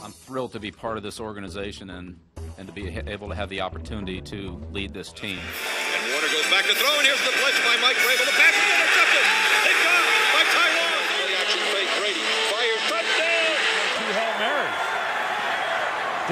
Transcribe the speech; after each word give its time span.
I'm 0.00 0.12
thrilled 0.12 0.52
to 0.52 0.60
be 0.60 0.70
part 0.72 0.96
of 0.96 1.02
this 1.02 1.20
organization 1.20 1.90
and, 1.90 2.16
and 2.56 2.64
to 2.66 2.72
be 2.72 2.88
able 2.88 3.28
to 3.28 3.34
have 3.36 3.52
the 3.52 3.60
opportunity 3.60 4.20
to 4.32 4.56
lead 4.72 4.94
this 4.96 5.12
team. 5.12 5.36
And 5.36 6.02
Warner 6.08 6.32
goes 6.32 6.48
back 6.48 6.64
to 6.64 6.72
throw, 6.72 6.92
and 6.96 7.04
here's 7.04 7.20
the 7.28 7.34
blitz 7.36 7.60
by 7.60 7.76
Mike 7.84 8.00
Vrabel. 8.00 8.24
The 8.24 8.38
pass 8.40 8.56
is 8.56 8.68
intercepted. 8.72 9.24
It's 9.68 9.82
gone 9.84 10.04
by 10.32 10.42
Tyrone. 10.48 11.04
Play 11.12 11.32
action 11.36 11.60
fake. 11.76 11.90
Brady 12.00 12.24
fires 12.48 12.82
touchdown. 12.88 13.52
Two 14.00 14.10
Hail 14.16 14.34
Marys. 14.40 14.80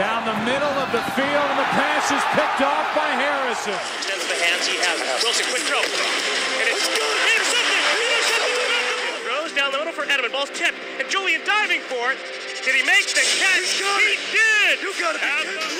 Down 0.00 0.20
the 0.24 0.38
middle 0.48 0.76
of 0.80 0.88
the 0.96 1.04
field, 1.12 1.46
and 1.52 1.60
the 1.60 1.70
pass 1.76 2.08
is 2.08 2.24
picked 2.32 2.64
off 2.64 2.88
by 2.96 3.12
Harrison. 3.12 3.76
Extends 3.76 4.24
the 4.24 4.40
hands 4.40 4.64
he 4.64 4.80
has. 4.80 4.96
Wilson, 5.20 5.44
quick 5.52 5.68
throw. 5.68 5.84
And 5.84 6.64
it's 6.64 6.88
intercepted. 6.88 7.80
Intercepted. 8.08 8.56
Throws 9.28 9.52
down 9.52 9.68
the 9.76 9.84
middle 9.84 9.92
for 9.92 10.08
Edelman. 10.08 10.32
Ball's 10.32 10.50
tipped. 10.56 10.80
And 10.96 11.04
Julian 11.12 11.44
diving 11.44 11.84
for 11.84 12.16
it. 12.16 12.18
Did 12.60 12.76
he 12.76 12.84
make 12.84 13.08
the 13.08 13.24
catch? 13.40 13.80
He 13.80 14.20
did. 14.36 14.84
You 14.84 14.92
got 15.00 15.16
it. 15.16 15.22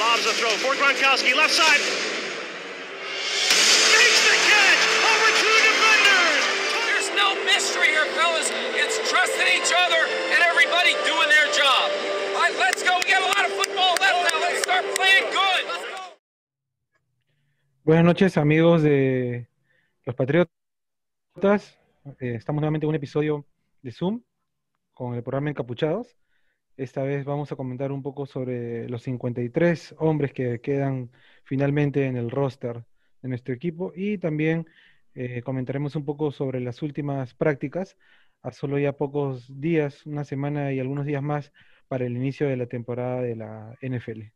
Lobs 0.01 0.25
the 0.25 0.33
throw 0.33 0.48
for 0.65 0.73
Gronkowski. 0.80 1.37
Left 1.37 1.52
side. 1.52 1.77
Makes 3.93 4.21
the 4.25 4.37
catch. 4.48 4.83
Over 5.05 5.29
two 5.45 5.57
defenders. 5.61 6.43
There's 6.88 7.11
no 7.21 7.37
mystery 7.45 7.93
here, 7.93 8.09
fellas. 8.16 8.48
It's 8.80 8.97
trusting 9.12 9.48
each 9.52 9.69
other 9.77 10.01
and 10.33 10.41
everybody 10.41 10.97
doing 11.05 11.29
their 11.29 11.52
job. 11.52 11.93
All 12.33 12.48
right, 12.48 12.57
let's 12.57 12.83
go. 12.83 12.97
We 12.97 13.12
got 13.12 13.29
a 13.29 13.29
lot 13.29 13.45
of 13.45 13.52
football 13.60 13.93
left 14.01 14.33
now. 14.33 14.41
Let's 14.41 14.62
start 14.65 14.85
playing 14.97 15.29
good. 15.37 15.62
Let's 15.69 15.85
go. 15.85 16.16
Buenas 17.85 18.05
noches, 18.07 18.38
amigos 18.38 18.83
de 18.83 19.49
los 20.07 20.16
Patriotas. 20.16 21.77
Eh, 22.21 22.37
estamos 22.41 22.62
nuevamente 22.62 22.87
en 22.87 22.88
un 22.88 22.95
episodio 22.95 23.45
de 23.83 23.93
Zoom 23.93 24.23
con 24.95 25.15
el 25.15 25.23
programa 25.23 25.51
Encapuchados. 25.51 26.16
Esta 26.80 27.02
vez 27.02 27.27
vamos 27.27 27.52
a 27.52 27.57
comentar 27.57 27.93
un 27.93 28.02
poco 28.02 28.25
sobre 28.25 28.88
los 28.88 29.02
53 29.02 29.97
hombres 29.98 30.33
que 30.33 30.62
quedan 30.62 31.11
finalmente 31.45 32.07
en 32.07 32.16
el 32.16 32.30
roster 32.30 32.87
de 33.21 33.29
nuestro 33.29 33.52
equipo 33.52 33.93
y 33.95 34.16
también 34.16 34.66
eh, 35.15 35.43
comentaremos 35.43 35.95
un 35.95 36.07
poco 36.07 36.32
sobre 36.32 36.59
las 36.59 36.80
últimas 36.80 37.35
prácticas 37.35 37.99
a 38.41 38.51
solo 38.52 38.79
ya 38.79 38.95
pocos 38.95 39.60
días, 39.60 40.07
una 40.07 40.24
semana 40.24 40.73
y 40.73 40.80
algunos 40.80 41.04
días 41.04 41.23
más 41.23 41.52
para 41.87 42.07
el 42.07 42.16
inicio 42.16 42.49
de 42.49 42.57
la 42.57 42.66
temporada 42.66 43.21
de 43.21 43.37
la 43.37 43.76
NFL. 43.82 44.32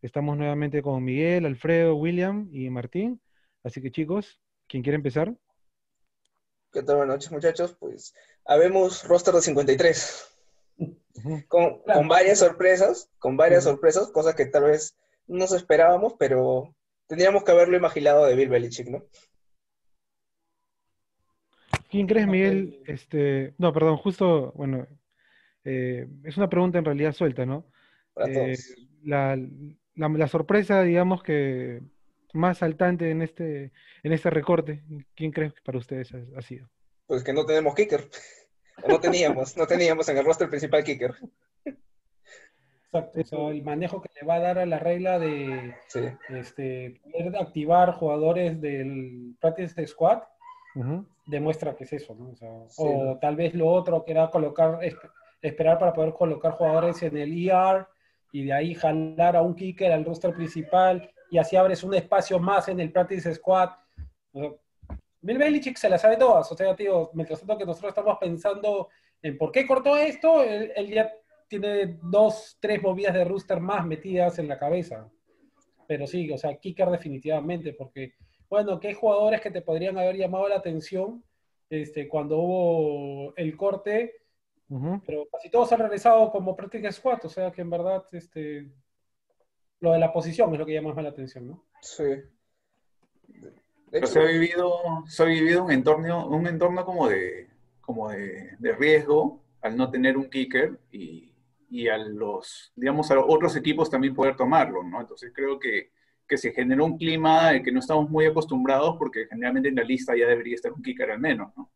Estamos 0.00 0.38
nuevamente 0.38 0.80
con 0.80 1.04
Miguel, 1.04 1.44
Alfredo, 1.44 1.96
William 1.96 2.48
y 2.50 2.70
Martín. 2.70 3.20
Así 3.62 3.82
que 3.82 3.90
chicos, 3.90 4.40
¿quién 4.68 4.82
quiere 4.82 4.96
empezar? 4.96 5.34
¿Qué 6.72 6.82
tal? 6.82 6.96
Buenas 6.96 7.16
noches, 7.16 7.30
muchachos. 7.30 7.76
Pues 7.78 8.14
habemos 8.46 9.06
roster 9.06 9.34
de 9.34 9.42
53. 9.42 10.33
Con, 11.48 11.80
con 11.82 12.08
varias 12.08 12.40
sorpresas, 12.40 13.08
con 13.18 13.36
varias 13.36 13.64
sorpresas, 13.64 14.10
cosas 14.10 14.34
que 14.34 14.46
tal 14.46 14.64
vez 14.64 14.96
no 15.26 15.38
nos 15.38 15.52
esperábamos, 15.52 16.14
pero 16.18 16.74
tendríamos 17.06 17.44
que 17.44 17.52
haberlo 17.52 17.76
imaginado 17.76 18.26
de 18.26 18.34
Bill 18.34 18.48
Belichick, 18.48 18.88
¿no? 18.88 19.04
¿Quién 21.90 22.06
crees, 22.06 22.26
Miguel? 22.26 22.82
Este, 22.86 23.54
no, 23.58 23.72
perdón, 23.72 23.96
justo, 23.98 24.52
bueno, 24.56 24.86
eh, 25.64 26.06
es 26.24 26.36
una 26.36 26.48
pregunta 26.48 26.78
en 26.78 26.84
realidad 26.84 27.12
suelta, 27.12 27.46
¿no? 27.46 27.66
Para 28.12 28.28
Eh, 28.30 28.34
todos. 28.34 28.76
la, 29.04 29.36
la- 29.94 30.08
la 30.08 30.28
sorpresa, 30.28 30.82
digamos 30.82 31.22
que 31.22 31.80
más 32.32 32.58
saltante 32.58 33.10
en 33.10 33.22
este, 33.22 33.70
en 34.02 34.12
este 34.12 34.28
recorte, 34.30 34.82
¿quién 35.14 35.30
crees 35.30 35.52
que 35.54 35.60
para 35.62 35.78
ustedes 35.78 36.12
ha, 36.12 36.18
ha 36.36 36.42
sido? 36.42 36.68
Pues 37.06 37.22
que 37.22 37.32
no 37.32 37.46
tenemos 37.46 37.74
kicker. 37.76 38.08
No 38.88 38.98
teníamos, 39.00 39.56
no 39.56 39.66
teníamos 39.66 40.08
en 40.08 40.18
el 40.18 40.24
roster 40.24 40.48
principal 40.48 40.82
kicker. 40.84 41.14
Exacto, 42.86 43.20
o 43.20 43.24
sea, 43.24 43.48
el 43.48 43.62
manejo 43.62 44.00
que 44.00 44.08
le 44.20 44.26
va 44.26 44.34
a 44.34 44.40
dar 44.40 44.58
a 44.58 44.66
la 44.66 44.78
regla 44.78 45.18
de 45.18 45.74
Sí. 45.88 46.00
este, 46.28 47.00
poder 47.02 47.36
activar 47.36 47.92
jugadores 47.94 48.60
del 48.60 49.34
Practice 49.40 49.86
Squad 49.86 50.22
demuestra 51.26 51.74
que 51.74 51.84
es 51.84 51.92
eso, 51.92 52.14
¿no? 52.14 52.30
O, 52.30 52.36
sea, 52.36 52.50
Sí. 52.68 52.82
o 52.84 53.18
tal 53.20 53.36
vez 53.36 53.54
lo 53.54 53.66
otro 53.68 54.04
que 54.04 54.12
era 54.12 54.28
colocar, 54.30 54.78
es- 54.82 54.96
esperar 55.40 55.78
para 55.78 55.92
poder 55.92 56.12
colocar 56.12 56.52
jugadores 56.52 57.02
en 57.02 57.16
el 57.16 57.32
ER 57.32 57.86
y 58.32 58.44
de 58.44 58.52
ahí 58.52 58.74
jalar 58.74 59.36
a 59.36 59.42
un 59.42 59.54
kicker 59.54 59.92
al 59.92 60.04
roster 60.04 60.34
principal 60.34 61.10
y 61.30 61.38
así 61.38 61.56
abres 61.56 61.82
un 61.84 61.94
espacio 61.94 62.38
más 62.38 62.68
en 62.68 62.80
el 62.80 62.92
Practice 62.92 63.34
Squad. 63.34 63.70
O 64.32 64.40
sea, 64.40 64.50
Bill 65.24 65.38
Belichick 65.38 65.78
se 65.78 65.88
la 65.88 65.96
sabe 65.96 66.18
todas, 66.18 66.52
o 66.52 66.54
sea, 66.54 66.76
tío, 66.76 67.10
mientras 67.14 67.40
tanto 67.40 67.56
que 67.56 67.64
nosotros 67.64 67.90
estamos 67.90 68.18
pensando 68.20 68.90
en 69.22 69.38
por 69.38 69.50
qué 69.50 69.66
cortó 69.66 69.96
esto, 69.96 70.42
él, 70.42 70.70
él 70.76 70.90
ya 70.92 71.10
tiene 71.48 71.98
dos, 72.02 72.58
tres 72.60 72.82
movidas 72.82 73.14
de 73.14 73.24
rooster 73.24 73.58
más 73.58 73.86
metidas 73.86 74.38
en 74.38 74.48
la 74.48 74.58
cabeza. 74.58 75.10
Pero 75.86 76.06
sí, 76.06 76.30
o 76.30 76.36
sea, 76.36 76.56
kicker 76.56 76.90
definitivamente, 76.90 77.72
porque, 77.72 78.12
bueno, 78.50 78.78
¿qué 78.78 78.92
jugadores 78.92 79.40
que 79.40 79.50
te 79.50 79.62
podrían 79.62 79.96
haber 79.96 80.16
llamado 80.16 80.46
la 80.46 80.56
atención 80.56 81.24
este, 81.70 82.06
cuando 82.06 82.38
hubo 82.38 83.34
el 83.36 83.56
corte? 83.56 84.12
Pero 85.06 85.26
casi 85.30 85.50
todos 85.50 85.72
han 85.72 85.80
regresado 85.80 86.30
como 86.30 86.54
practice 86.54 86.92
squad, 86.92 87.24
o 87.24 87.28
sea 87.28 87.50
que 87.50 87.62
en 87.62 87.70
verdad 87.70 88.04
este, 88.12 88.68
lo 89.80 89.92
de 89.92 89.98
la 89.98 90.12
posición 90.12 90.52
es 90.52 90.58
lo 90.58 90.66
que 90.66 90.74
llama 90.74 90.92
más 90.92 91.04
la 91.04 91.10
atención, 91.10 91.48
¿no? 91.48 91.64
Sí. 91.80 92.04
De 93.94 94.00
Pero 94.00 94.06
hecho, 94.06 94.12
se 94.14 94.18
ha 94.18 94.24
vivido, 94.24 95.04
se 95.06 95.22
ha 95.22 95.26
vivido 95.26 95.64
un 95.64 95.70
entorno, 95.70 96.26
un 96.26 96.48
entorno 96.48 96.84
como 96.84 97.08
de, 97.08 97.48
como 97.80 98.10
de, 98.10 98.56
de 98.58 98.72
riesgo 98.72 99.40
al 99.62 99.76
no 99.76 99.88
tener 99.88 100.16
un 100.16 100.28
kicker 100.28 100.80
y, 100.90 101.32
y 101.70 101.86
a 101.86 101.96
los, 101.96 102.72
digamos, 102.74 103.08
a 103.12 103.14
los 103.14 103.24
otros 103.28 103.54
equipos 103.54 103.88
también 103.88 104.12
poder 104.12 104.34
tomarlo, 104.34 104.82
¿no? 104.82 105.00
Entonces 105.00 105.30
creo 105.32 105.60
que, 105.60 105.92
que 106.26 106.36
se 106.36 106.50
generó 106.50 106.86
un 106.86 106.98
clima 106.98 107.52
del 107.52 107.62
que 107.62 107.70
no 107.70 107.78
estamos 107.78 108.10
muy 108.10 108.26
acostumbrados 108.26 108.96
porque 108.98 109.26
generalmente 109.26 109.68
en 109.68 109.76
la 109.76 109.84
lista 109.84 110.16
ya 110.16 110.26
debería 110.26 110.56
estar 110.56 110.72
un 110.72 110.82
kicker 110.82 111.12
al 111.12 111.20
menos, 111.20 111.52
¿no? 111.56 111.70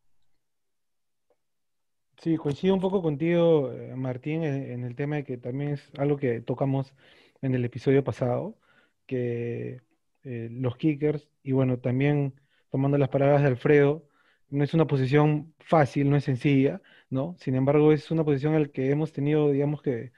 Sí, 2.17 2.35
coincido 2.35 2.73
un 2.73 2.81
poco 2.81 3.01
contigo, 3.01 3.71
eh, 3.71 3.95
Martín, 3.95 4.43
en, 4.43 4.71
en 4.71 4.83
el 4.83 4.93
tema 4.97 5.15
de 5.15 5.23
que 5.23 5.37
también 5.37 5.71
es 5.71 5.89
algo 5.97 6.17
que 6.17 6.41
tocamos 6.41 6.93
en 7.41 7.55
el 7.55 7.63
episodio 7.63 8.03
pasado, 8.03 8.57
que 9.05 9.79
eh, 10.23 10.49
los 10.51 10.77
kickers, 10.77 11.29
y 11.43 11.51
bueno, 11.53 11.79
también 11.79 12.33
tomando 12.71 12.97
las 12.97 13.09
palabras 13.09 13.41
de 13.41 13.47
Alfredo, 13.47 14.07
no 14.49 14.63
es 14.63 14.73
una 14.73 14.87
posición 14.87 15.53
fácil, 15.59 16.09
no 16.09 16.17
es 16.17 16.23
sencilla, 16.25 16.81
¿no? 17.09 17.35
Sin 17.39 17.55
embargo, 17.55 17.91
es 17.93 18.11
una 18.11 18.23
posición 18.23 18.55
en 18.55 18.63
la 18.63 18.67
que 18.69 18.89
hemos 18.91 19.11
tenido, 19.11 19.51
digamos 19.51 19.81
que, 19.81 20.11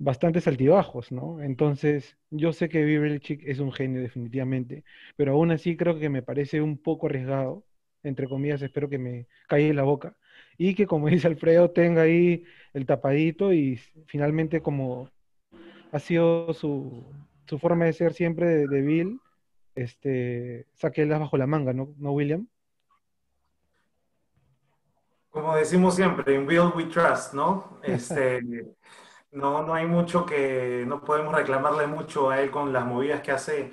bastantes 0.00 0.48
altibajos, 0.48 1.12
¿no? 1.12 1.42
Entonces, 1.42 2.16
yo 2.30 2.52
sé 2.52 2.68
que 2.68 2.84
Bill 2.84 3.00
Belichick 3.00 3.42
es 3.46 3.58
un 3.60 3.72
genio 3.72 4.00
definitivamente, 4.00 4.84
pero 5.16 5.32
aún 5.32 5.50
así 5.52 5.76
creo 5.76 5.98
que 5.98 6.08
me 6.08 6.22
parece 6.22 6.62
un 6.62 6.78
poco 6.78 7.06
arriesgado, 7.06 7.64
entre 8.02 8.26
comillas, 8.28 8.62
espero 8.62 8.88
que 8.88 8.98
me 8.98 9.26
calle 9.48 9.74
la 9.74 9.82
boca, 9.84 10.16
y 10.58 10.74
que 10.74 10.86
como 10.86 11.08
dice 11.08 11.26
Alfredo 11.28 11.70
tenga 11.70 12.02
ahí 12.02 12.44
el 12.74 12.86
tapadito 12.86 13.52
y 13.52 13.78
finalmente 14.06 14.62
como 14.62 15.10
ha 15.92 15.98
sido 15.98 16.52
su, 16.54 17.04
su 17.50 17.58
forma 17.58 17.84
de 17.84 17.92
ser 17.92 18.14
siempre 18.14 18.46
de, 18.46 18.68
de 18.68 18.80
Bill, 18.80 19.20
este, 19.74 20.68
saque 20.72 21.02
el 21.02 21.12
as 21.12 21.18
bajo 21.18 21.36
la 21.36 21.48
manga, 21.48 21.72
¿no, 21.72 21.92
¿no, 21.98 22.12
William? 22.12 22.46
Como 25.30 25.56
decimos 25.56 25.96
siempre, 25.96 26.34
en 26.34 26.46
Build 26.46 26.76
We 26.76 26.84
Trust, 26.84 27.34
¿no? 27.34 27.80
Este, 27.82 28.40
no, 29.32 29.62
no 29.64 29.74
hay 29.74 29.86
mucho 29.86 30.24
que, 30.24 30.84
no 30.86 31.02
podemos 31.02 31.34
reclamarle 31.34 31.88
mucho 31.88 32.30
a 32.30 32.40
él 32.40 32.52
con 32.52 32.72
las 32.72 32.86
movidas 32.86 33.20
que 33.20 33.32
hace 33.32 33.72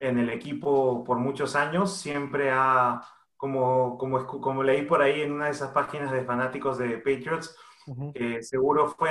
en 0.00 0.18
el 0.18 0.30
equipo 0.30 1.04
por 1.04 1.18
muchos 1.18 1.54
años. 1.54 1.98
Siempre 1.98 2.50
ha, 2.50 3.02
como, 3.36 3.98
como, 3.98 4.26
como 4.26 4.62
leí 4.62 4.82
por 4.82 5.02
ahí 5.02 5.20
en 5.20 5.32
una 5.32 5.46
de 5.46 5.50
esas 5.50 5.72
páginas 5.72 6.12
de 6.12 6.24
fanáticos 6.24 6.78
de 6.78 6.96
Patriots, 6.96 7.56
Seguro 8.42 8.88
fue 8.88 9.10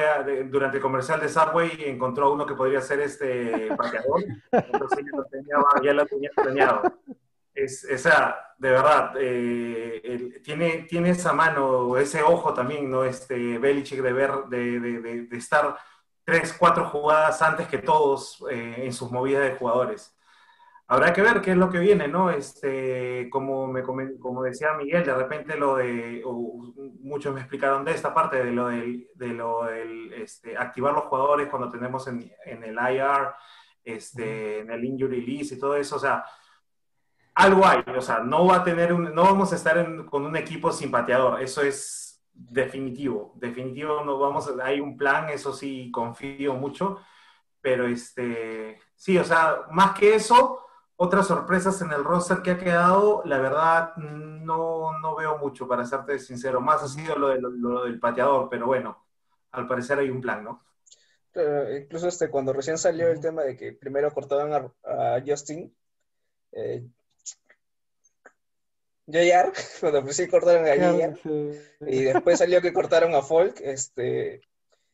durante 0.49 0.77
el 0.77 0.83
comercial 0.83 1.19
de 1.19 1.29
Subway 1.29 1.71
y 1.79 1.85
encontró 1.85 2.31
uno 2.33 2.45
que 2.45 2.53
podría 2.55 2.81
ser 2.81 2.99
este 3.01 3.73
pateador, 3.75 4.23
entonces 4.51 4.99
ya 5.11 5.17
lo 5.17 5.23
tenía, 5.25 5.55
ya 5.83 5.93
lo 5.93 6.05
tenía 6.05 6.29
planeado. 6.35 6.81
Es, 7.53 7.87
o 7.91 7.97
sea, 7.97 8.37
de 8.57 8.69
verdad, 8.69 9.13
eh, 9.19 10.39
tiene, 10.43 10.85
tiene 10.89 11.09
esa 11.11 11.33
mano, 11.33 11.97
ese 11.97 12.21
ojo 12.21 12.53
también, 12.53 12.89
¿no? 12.89 13.03
Este 13.03 13.57
Belichick 13.57 14.01
de 14.01 14.13
ver, 14.13 14.31
de- 14.49 14.79
de 15.27 15.37
estar 15.37 15.75
tres, 16.23 16.53
cuatro 16.57 16.85
jugadas 16.89 17.41
antes 17.41 17.67
que 17.67 17.77
todos 17.79 18.43
eh, 18.51 18.75
en 18.85 18.93
sus 18.93 19.11
movidas 19.11 19.43
de 19.43 19.55
jugadores. 19.55 20.13
Habrá 20.89 21.11
que 21.11 21.21
ver 21.21 21.41
qué 21.41 21.51
es 21.51 21.57
lo 21.57 21.69
que 21.69 21.79
viene, 21.79 22.07
¿no? 22.07 22.29
Este, 22.29 23.29
como, 23.29 23.67
me, 23.67 23.83
como 23.83 24.43
decía 24.43 24.73
Miguel, 24.73 25.03
de 25.05 25.13
repente 25.13 25.57
lo 25.57 25.75
de, 25.75 26.21
o 26.25 26.73
muchos 27.01 27.33
me 27.33 27.41
explicaron 27.41 27.83
de 27.83 27.91
esta 27.91 28.13
parte, 28.13 28.43
de 28.43 28.51
lo 28.51 28.67
del, 28.69 29.09
de 29.15 29.27
lo 29.33 29.65
del 29.65 30.13
este, 30.13 30.57
activar 30.57 30.93
los 30.93 31.03
jugadores 31.05 31.49
cuando 31.49 31.69
tenemos 31.69 32.07
en, 32.07 32.31
en 32.45 32.63
el 32.63 32.75
IR, 32.75 33.33
este, 33.83 34.59
en 34.59 34.71
el 34.71 34.83
injury 34.85 35.21
list 35.25 35.51
y 35.53 35.59
todo 35.59 35.75
eso, 35.75 35.97
o 35.97 35.99
sea, 35.99 36.23
algo 37.35 37.65
hay, 37.65 37.83
o 37.95 38.01
sea, 38.01 38.19
no 38.19 38.47
va 38.47 38.57
a 38.57 38.63
tener 38.63 38.93
un, 38.93 39.13
no 39.13 39.23
vamos 39.23 39.51
a 39.53 39.55
estar 39.55 39.77
en- 39.77 40.05
con 40.05 40.25
un 40.25 40.35
equipo 40.35 40.71
sin 40.71 40.89
pateador, 40.91 41.41
eso 41.41 41.61
es 41.61 42.23
definitivo, 42.33 43.33
definitivo 43.35 44.03
no 44.03 44.17
vamos, 44.19 44.49
hay 44.63 44.79
un 44.79 44.97
plan, 44.97 45.29
eso 45.29 45.53
sí 45.53 45.91
confío 45.91 46.53
mucho, 46.55 46.99
pero 47.61 47.87
este, 47.87 48.79
sí, 48.95 49.17
o 49.17 49.23
sea, 49.23 49.63
más 49.71 49.97
que 49.99 50.15
eso, 50.15 50.66
otras 50.97 51.27
sorpresas 51.27 51.81
en 51.81 51.91
el 51.91 52.03
roster 52.03 52.41
que 52.41 52.51
ha 52.51 52.57
quedado, 52.59 53.21
la 53.25 53.39
verdad 53.39 53.95
no, 53.97 54.99
no 54.99 55.15
veo 55.15 55.37
mucho, 55.39 55.67
para 55.67 55.85
serte 55.85 56.19
sincero, 56.19 56.61
más 56.61 56.83
ha 56.83 56.87
sido 56.89 57.15
lo, 57.17 57.29
de- 57.29 57.41
lo- 57.41 57.49
lo 57.51 57.83
del 57.85 57.99
pateador, 57.99 58.49
pero 58.49 58.67
bueno, 58.67 59.05
al 59.51 59.67
parecer 59.67 59.99
hay 59.99 60.09
un 60.09 60.21
plan, 60.21 60.43
¿no? 60.43 60.65
Pero 61.31 61.75
incluso 61.77 62.07
este, 62.07 62.29
cuando 62.29 62.53
recién 62.53 62.77
salió 62.77 63.09
el 63.09 63.19
tema 63.21 63.43
de 63.43 63.55
que 63.55 63.73
primero 63.73 64.11
cortaban 64.13 64.53
a, 64.53 65.15
a 65.15 65.21
Justin, 65.25 65.75
eh, 66.53 66.83
JR, 69.05 69.51
cuando 69.79 70.01
recién 70.01 70.29
cortaron 70.29 70.65
a 70.67 70.75
JR, 70.75 71.19
y 71.85 72.03
después 72.03 72.39
salió 72.39 72.61
que 72.61 72.73
cortaron 72.73 73.15
a 73.15 73.21
Folk, 73.21 73.59
este, 73.61 74.41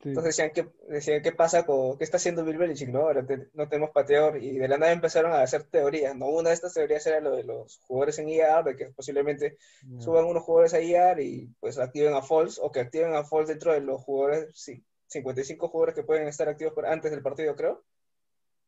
entonces 0.10 0.36
decían 0.36 0.52
que 0.52 0.72
decían 0.90 1.22
qué 1.22 1.32
pasa 1.32 1.66
con 1.66 1.98
qué 1.98 2.04
está 2.04 2.18
haciendo 2.18 2.44
Bill 2.44 2.58
Belichick, 2.58 2.90
¿no? 2.90 3.02
Ahora 3.02 3.26
te- 3.26 3.50
no 3.54 3.68
tenemos 3.70 3.92
pateador 3.92 4.42
y 4.42 4.58
de 4.58 4.68
la 4.68 4.78
nada 4.78 4.92
empezaron 4.92 5.32
a 5.32 5.42
hacer 5.42 5.64
teorías, 5.64 6.16
¿no? 6.16 6.28
Una 6.28 6.50
de 6.50 6.56
estas 6.56 6.74
teorías 6.74 7.06
era 7.08 7.20
lo 7.20 7.36
de 7.36 7.44
los 7.44 7.80
jugadores 7.88 8.20
en 8.20 8.30
IR, 8.30 8.64
de 8.64 8.76
que 8.76 8.86
posiblemente 8.88 9.58
suban 10.00 10.26
unos 10.26 10.44
jugadores 10.44 10.74
a 10.74 10.82
IR 10.82 11.20
y 11.22 11.48
pues 11.60 11.78
activen 11.78 12.14
a 12.14 12.22
Falls 12.22 12.60
o 12.62 12.72
que 12.72 12.80
activen 12.82 13.14
a 13.16 13.24
Falls 13.24 13.48
dentro 13.48 13.74
de 13.74 13.82
los 13.82 14.02
jugadores, 14.02 14.50
sí, 14.54 14.84
55 15.08 15.68
jugadores 15.70 15.96
que 15.96 16.04
pueden 16.04 16.28
estar 16.28 16.48
activos 16.50 16.74
por- 16.74 16.86
antes 16.86 17.12
del 17.12 17.22
partido, 17.22 17.56
creo. 17.56 17.84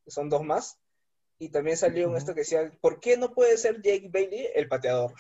Son 0.08 0.30
dos 0.30 0.44
más. 0.44 0.78
Y 1.38 1.50
también 1.50 1.76
salió 1.76 2.08
un 2.08 2.16
esto 2.16 2.34
que 2.34 2.42
decía, 2.42 2.72
¿por 2.80 3.00
qué 3.02 3.18
no 3.18 3.34
puede 3.34 3.58
ser 3.58 3.82
Jake 3.82 4.10
Bailey 4.12 4.48
el 4.56 4.68
pateador? 4.70 5.14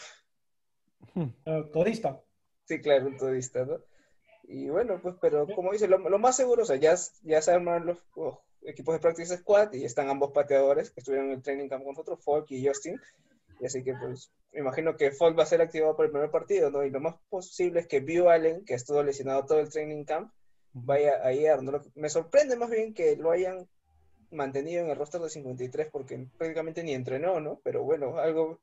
Todista. 1.71 2.21
Sí, 2.65 2.79
claro, 2.81 3.07
un 3.07 3.18
todista, 3.18 3.65
¿no? 3.65 3.79
Y 4.47 4.69
bueno, 4.69 5.00
pues, 5.01 5.15
pero 5.19 5.47
como 5.47 5.71
dice, 5.71 5.88
lo, 5.88 5.97
lo 5.97 6.19
más 6.19 6.36
seguro, 6.36 6.63
o 6.63 6.65
sea, 6.65 6.75
ya, 6.75 6.95
ya 7.24 7.42
se 7.42 7.51
armaron 7.51 7.88
los, 7.88 7.97
los 8.15 8.38
equipos 8.63 8.94
de 8.95 9.00
Practice 9.00 9.38
Squad 9.38 9.74
y 9.74 9.86
están 9.86 10.09
ambos 10.09 10.31
pateadores 10.31 10.92
que 10.92 11.00
estuvieron 11.00 11.27
en 11.27 11.38
el 11.38 11.42
training 11.42 11.68
camp 11.68 11.83
con 11.83 11.94
nosotros, 11.94 12.24
Falk 12.24 12.50
y 12.51 12.65
Justin. 12.65 13.00
Y 13.59 13.65
así 13.65 13.83
que, 13.83 13.94
pues, 13.94 14.31
me 14.51 14.59
imagino 14.59 14.95
que 14.95 15.12
Falk 15.12 15.38
va 15.38 15.44
a 15.44 15.47
ser 15.47 15.62
activado 15.62 15.95
para 15.95 16.07
el 16.07 16.12
primer 16.12 16.30
partido, 16.30 16.69
¿no? 16.69 16.83
Y 16.83 16.89
lo 16.89 17.00
más 17.00 17.15
posible 17.30 17.80
es 17.80 17.88
que 17.88 18.01
View 18.01 18.30
Allen, 18.30 18.65
que 18.65 18.74
estuvo 18.74 19.01
lesionado 19.01 19.45
todo 19.45 19.59
el 19.59 19.69
training 19.69 20.03
camp, 20.03 20.31
vaya 20.74 21.24
a 21.24 21.31
ir, 21.31 21.62
¿no? 21.62 21.81
Me 21.95 22.09
sorprende 22.09 22.57
más 22.57 22.69
bien 22.69 22.94
que 22.94 23.15
lo 23.15 23.31
hayan 23.31 23.68
mantenido 24.31 24.83
en 24.83 24.89
el 24.89 24.97
roster 24.97 25.21
de 25.21 25.30
53 25.30 25.88
porque 25.92 26.27
prácticamente 26.38 26.83
ni 26.83 26.94
entrenó, 26.94 27.39
¿no? 27.39 27.62
Pero 27.63 27.83
bueno, 27.83 28.18
algo, 28.18 28.59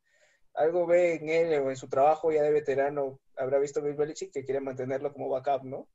algo 0.55 0.87
ve 0.87 1.15
en 1.15 1.29
él 1.29 1.61
o 1.63 1.71
en 1.71 1.77
su 1.77 1.89
trabajo 1.89 2.31
ya 2.33 2.43
de 2.43 2.51
veterano, 2.51 3.19
habrá 3.37 3.59
visto 3.59 3.81
Bill 3.83 3.95
Belichick 3.95 4.33
que 4.33 4.45
quiere 4.45 4.61
mantenerlo 4.61 5.13
como 5.13 5.29
backup, 5.29 5.65
¿no? 5.65 5.89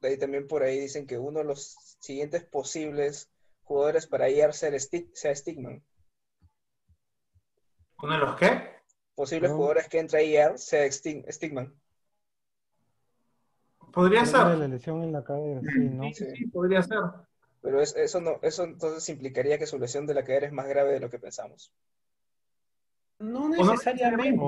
De 0.00 0.08
ahí 0.08 0.18
también 0.18 0.46
por 0.46 0.62
ahí 0.62 0.78
dicen 0.78 1.06
que 1.06 1.18
uno 1.18 1.38
de 1.40 1.44
los 1.46 1.76
siguientes 2.00 2.44
posibles 2.44 3.30
jugadores 3.62 4.06
para 4.06 4.28
IR 4.28 4.52
ser 4.52 4.74
Stig- 4.74 5.10
sea 5.14 5.34
Stigman. 5.34 5.82
¿Uno 8.02 8.12
de 8.12 8.18
los 8.18 8.36
qué? 8.36 8.74
Posibles 9.14 9.50
No. 9.50 9.56
jugadores 9.56 9.88
que 9.88 9.98
entra 10.00 10.18
a 10.18 10.22
IR 10.22 10.58
sea 10.58 10.84
Stig- 10.86 11.24
Stigman. 11.32 11.74
Podría 13.92 14.26
ser. 14.26 14.58
la 14.58 14.68
lesión 14.68 15.02
en 15.04 15.12
la 15.12 15.22
cadera, 15.22 15.60
sí, 15.60 15.78
¿no? 15.78 16.04
Sí, 16.12 16.26
sí, 16.34 16.46
podría 16.48 16.82
ser. 16.82 16.98
Pero 17.64 17.80
es- 17.80 17.96
eso 17.96 18.20
no, 18.20 18.38
eso 18.42 18.62
entonces 18.64 19.08
implicaría 19.08 19.58
que 19.58 19.66
su 19.66 19.78
lesión 19.78 20.06
de 20.06 20.12
la 20.12 20.22
cadera 20.22 20.46
es 20.46 20.52
más 20.52 20.68
grave 20.68 20.92
de 20.92 21.00
lo 21.00 21.08
que 21.08 21.18
pensamos. 21.18 21.72
No 23.18 23.48
no 23.48 23.56
necesariamente. 23.72 24.38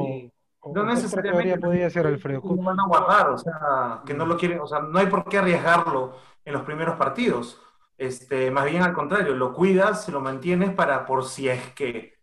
O- 0.61 0.69
No 0.69 0.71
o- 0.71 0.75
¿qué 0.75 0.81
otra 0.81 0.95
necesariamente. 0.95 1.59
podría 1.59 1.89
ser 1.89 2.07
Alfredo? 2.07 2.43
¿Cómo 2.43 2.63
van 2.63 2.79
a 2.79 2.87
guardar? 2.87 3.31
O 3.31 3.39
sea, 3.39 4.03
que 4.05 4.13
no 4.13 4.27
lo 4.27 4.37
quieren, 4.37 4.61
o 4.61 4.67
sea, 4.67 4.81
no 4.81 4.99
hay 4.99 5.07
por 5.07 5.25
qué 5.29 5.39
arriesgarlo 5.39 6.15
en 6.45 6.53
los 6.53 6.63
primeros 6.63 6.97
partidos. 6.97 7.59
Este, 7.97 8.51
más 8.51 8.67
bien 8.67 8.83
al 8.83 8.93
contrario, 8.93 9.35
lo 9.35 9.55
cuidas, 9.55 10.07
lo 10.11 10.21
mantienes 10.21 10.75
para 10.75 11.07
por 11.07 11.25
si 11.25 11.49
es 11.49 11.73
que 11.73 12.15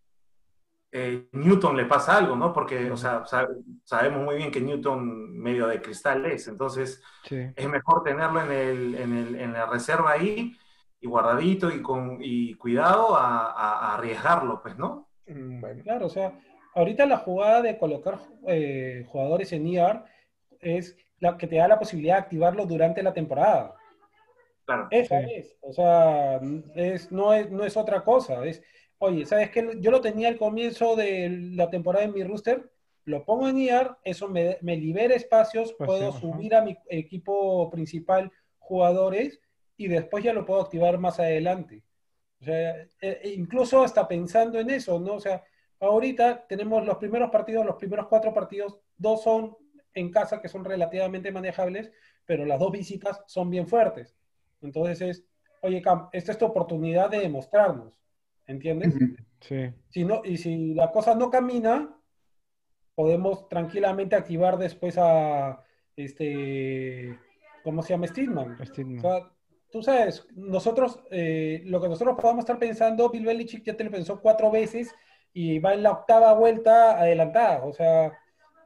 eh, 0.96 1.28
Newton 1.32 1.76
le 1.76 1.86
pasa 1.86 2.18
algo, 2.18 2.36
¿no? 2.36 2.54
Porque, 2.54 2.92
o 2.92 2.98
sea, 2.98 3.26
sa- 3.26 3.48
sabemos 3.84 4.24
muy 4.24 4.36
bien 4.36 4.52
que 4.52 4.62
Newton 4.62 5.36
medio 5.40 5.66
de 5.66 5.82
cristal 5.82 6.24
es, 6.28 6.48
entonces 6.48 7.02
Sí. 7.24 7.38
es 7.56 7.68
mejor 7.68 8.04
tenerlo 8.04 8.40
en, 8.44 8.52
el, 8.52 8.96
en, 8.96 9.18
el- 9.18 9.36
en 9.38 9.54
la 9.54 9.66
reserva 9.66 10.12
ahí 10.12 10.56
y 11.04 11.08
guardadito 11.08 11.70
y 11.70 11.82
con 11.82 12.18
y 12.22 12.54
cuidado 12.56 13.16
a, 13.16 13.52
a- 13.52 13.80
a 13.92 13.96
arriesgarlo, 13.96 14.62
pues, 14.62 14.78
¿no? 14.78 15.10
Mm, 15.28 15.60
Bueno, 15.60 15.84
Claro, 15.84 16.06
o 16.06 16.10
sea, 16.10 16.40
ahorita 16.76 17.06
la 17.06 17.18
jugada 17.18 17.62
de 17.62 17.78
colocar 17.78 18.20
eh, 18.48 19.06
jugadores 19.10 19.52
en 19.52 19.68
IR 19.68 20.02
es 20.62 20.96
la 21.20 21.38
que 21.38 21.46
te 21.48 21.58
da 21.58 21.68
la 21.68 21.78
posibilidad 21.78 22.16
de 22.16 22.22
activarlo 22.22 22.66
durante 22.66 23.04
la 23.04 23.14
temporada. 23.14 23.76
Claro. 24.66 24.88
Esa 24.92 25.20
es, 25.20 25.58
o 25.62 25.74
sea, 25.74 26.40
es, 26.74 27.12
no, 27.12 27.34
es, 27.34 27.52
no 27.52 27.66
es 27.66 27.76
otra 27.76 28.02
cosa. 28.02 28.46
Es, 28.46 28.64
oye, 28.98 29.26
¿sabes 29.26 29.50
qué? 29.52 29.78
Yo 29.82 29.92
lo 29.92 30.00
tenía 30.00 30.30
al 30.30 30.38
comienzo 30.38 30.96
de 30.96 31.30
la 31.54 31.70
temporada 31.70 32.06
en 32.06 32.14
mi 32.14 32.24
rooster, 32.24 32.72
lo 33.04 33.26
pongo 33.26 33.50
en 33.50 33.58
IR, 33.58 33.92
eso 34.06 34.30
me, 34.30 34.58
me 34.62 34.78
libera 34.78 35.16
espacios, 35.16 35.72
Espacio, 35.72 35.86
puedo 35.86 36.12
subir 36.14 36.56
a 36.56 36.62
mi 36.62 36.78
equipo 36.90 37.70
principal 37.70 38.32
jugadores 38.60 39.42
y 39.78 39.88
después 39.88 40.24
ya 40.24 40.34
lo 40.34 40.46
puedo 40.46 40.62
activar 40.62 40.98
más 40.98 41.20
adelante. 41.20 41.84
O 42.42 42.46
sea, 42.46 42.76
e- 43.02 43.20
e 43.24 43.30
incluso 43.30 43.84
hasta 43.84 44.08
pensando 44.08 44.60
en 44.60 44.70
eso, 44.70 45.00
¿no? 45.00 45.14
O 45.14 45.20
sea, 45.20 45.44
ahorita 45.80 46.46
tenemos 46.48 46.86
los 46.86 46.98
primeros 46.98 47.30
partidos, 47.30 47.66
los 47.66 47.76
primeros 47.76 48.08
cuatro 48.08 48.34
partidos, 48.34 48.80
dos 48.98 49.24
son 49.24 49.56
en 49.94 50.12
casa 50.12 50.42
que 50.42 50.48
son 50.48 50.66
relativamente 50.66 51.32
manejables, 51.32 51.92
pero 52.26 52.46
las 52.46 52.60
dos 52.60 52.72
visitas 52.72 53.24
son 53.28 53.50
bien 53.50 53.68
fuertes. 53.68 54.16
Entonces 54.62 55.02
es, 55.02 55.26
oye, 55.62 55.82
Cam, 55.82 56.10
esta 56.12 56.32
es 56.32 56.38
tu 56.38 56.46
oportunidad 56.46 57.10
de 57.10 57.20
demostrarnos, 57.20 58.00
¿entiendes? 58.48 58.96
Sí. 59.42 59.72
Si 59.90 60.06
no, 60.06 60.22
y 60.24 60.38
si 60.38 60.74
la 60.74 60.92
cosa 60.92 61.16
no 61.16 61.30
camina, 61.30 61.98
podemos 62.96 63.48
tranquilamente 63.50 64.16
activar 64.16 64.58
después 64.58 64.98
a 64.98 65.64
este, 65.96 67.18
¿cómo 67.64 67.82
se 67.82 67.90
llama? 67.90 68.08
Steedman. 68.08 68.58
Steedman. 68.66 68.98
O 68.98 69.02
sea, 69.02 69.32
tú 69.74 69.82
sabes, 69.82 70.24
nosotros, 70.36 71.00
eh, 71.10 71.64
lo 71.66 71.82
que 71.82 71.90
nosotros 71.90 72.16
podamos 72.22 72.44
estar 72.44 72.60
pensando, 72.60 73.10
Bill 73.10 73.26
Belichick 73.26 73.64
ya 73.64 73.76
te 73.76 73.84
lo 73.84 73.90
pensó 73.90 74.22
cuatro 74.22 74.52
veces 74.52 74.94
y 75.34 75.58
va 75.58 75.74
en 75.74 75.82
la 75.82 75.92
octava 75.94 76.32
vuelta 76.34 77.00
adelantada. 77.00 77.66
O 77.66 77.74
sea, 77.74 78.14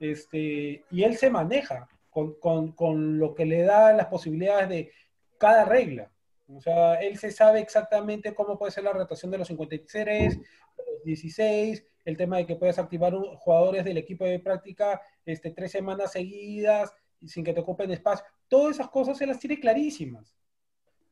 este, 0.01 0.83
y 0.92 1.04
él 1.04 1.15
se 1.15 1.30
maneja 1.30 1.88
con, 2.09 2.33
con, 2.42 2.74
con 2.74 3.18
lo 3.19 3.33
que 3.33 3.45
le 3.45 3.62
da 3.62 3.94
las 3.94 4.07
posibilidades 4.07 4.68
de 4.68 4.92
cada 5.38 5.63
regla. 5.63 6.12
O 6.54 6.59
sea, 6.59 6.95
él 6.95 7.18
se 7.18 7.31
sabe 7.31 7.61
exactamente 7.61 8.35
cómo 8.35 8.59
puede 8.59 8.73
ser 8.73 8.83
la 8.83 8.92
rotación 8.92 9.31
de 9.31 9.37
los 9.37 9.47
53, 9.47 10.37
los 10.37 11.04
16, 11.06 11.85
el 12.04 12.18
tema 12.18 12.35
de 12.35 12.45
que 12.45 12.57
puedes 12.57 12.80
activar 12.80 13.14
jugadores 13.14 13.85
del 13.85 13.97
equipo 13.97 14.26
de 14.26 14.40
práctica 14.40 15.02
este, 15.26 15.52
tres 15.52 15.71
semanas 15.71 16.11
seguidas 16.11 16.94
sin 17.26 17.45
que 17.45 17.54
te 17.54 17.61
ocupen 17.61 17.92
espacio. 17.92 18.26
Todas 18.49 18.76
esas 18.76 18.90
cosas 18.90 19.18
se 19.18 19.26
las 19.26 19.40
tiene 19.40 19.57
clarísimas, 19.57 20.36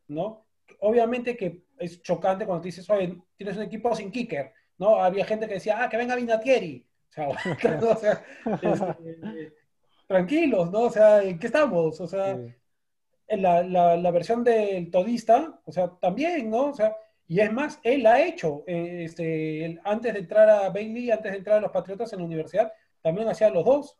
¿no? 0.08 0.46
Obviamente 0.80 1.36
que 1.36 1.64
es 1.78 2.02
chocante 2.02 2.46
cuando 2.46 2.62
te 2.62 2.68
dices, 2.70 2.90
oye, 2.90 3.18
tienes 3.36 3.58
un 3.58 3.64
equipo 3.64 3.96
sin 3.96 4.12
kicker, 4.12 4.54
¿no? 4.78 5.02
Había 5.02 5.26
gente 5.26 5.48
que 5.48 5.56
decía, 5.56 5.84
ah, 5.84 5.90
que 5.90 5.98
venga 5.98 6.16
Vinatieri. 6.16 6.86
O 7.10 7.14
sea, 7.14 7.28
¿no? 7.82 7.90
O 7.90 7.96
sea, 7.96 8.26
este, 8.62 9.54
tranquilos, 10.08 10.72
¿no? 10.72 10.82
O 10.82 10.90
sea, 10.90 11.24
¿en 11.24 11.40
qué 11.40 11.48
estamos? 11.48 12.00
O 12.00 12.08
sea, 12.08 12.38
en 13.28 13.42
la, 13.42 13.64
la, 13.64 13.98
la 13.98 14.12
versión 14.12 14.44
del 14.44 14.92
todista, 14.92 15.60
o 15.66 15.72
sea, 15.72 15.90
también, 16.00 16.50
¿no? 16.50 16.68
O 16.68 16.74
sea, 16.74 16.96
y 17.28 17.40
es 17.40 17.52
más, 17.52 17.80
él 17.84 18.06
ha 18.06 18.22
hecho, 18.22 18.64
eh, 18.68 19.04
este, 19.06 19.66
él, 19.66 19.82
antes 19.84 20.14
de 20.14 20.20
entrar 20.20 20.48
a 20.50 20.70
Bailey, 20.70 21.10
antes 21.10 21.32
de 21.32 21.40
entrar 21.40 21.58
a 21.58 21.62
los 21.62 21.72
Patriotas 21.72 22.14
en 22.14 22.20
la 22.20 22.26
universidad, 22.26 22.72
también 23.02 23.28
hacía 23.28 23.50
los 23.50 23.66
dos. 23.66 23.98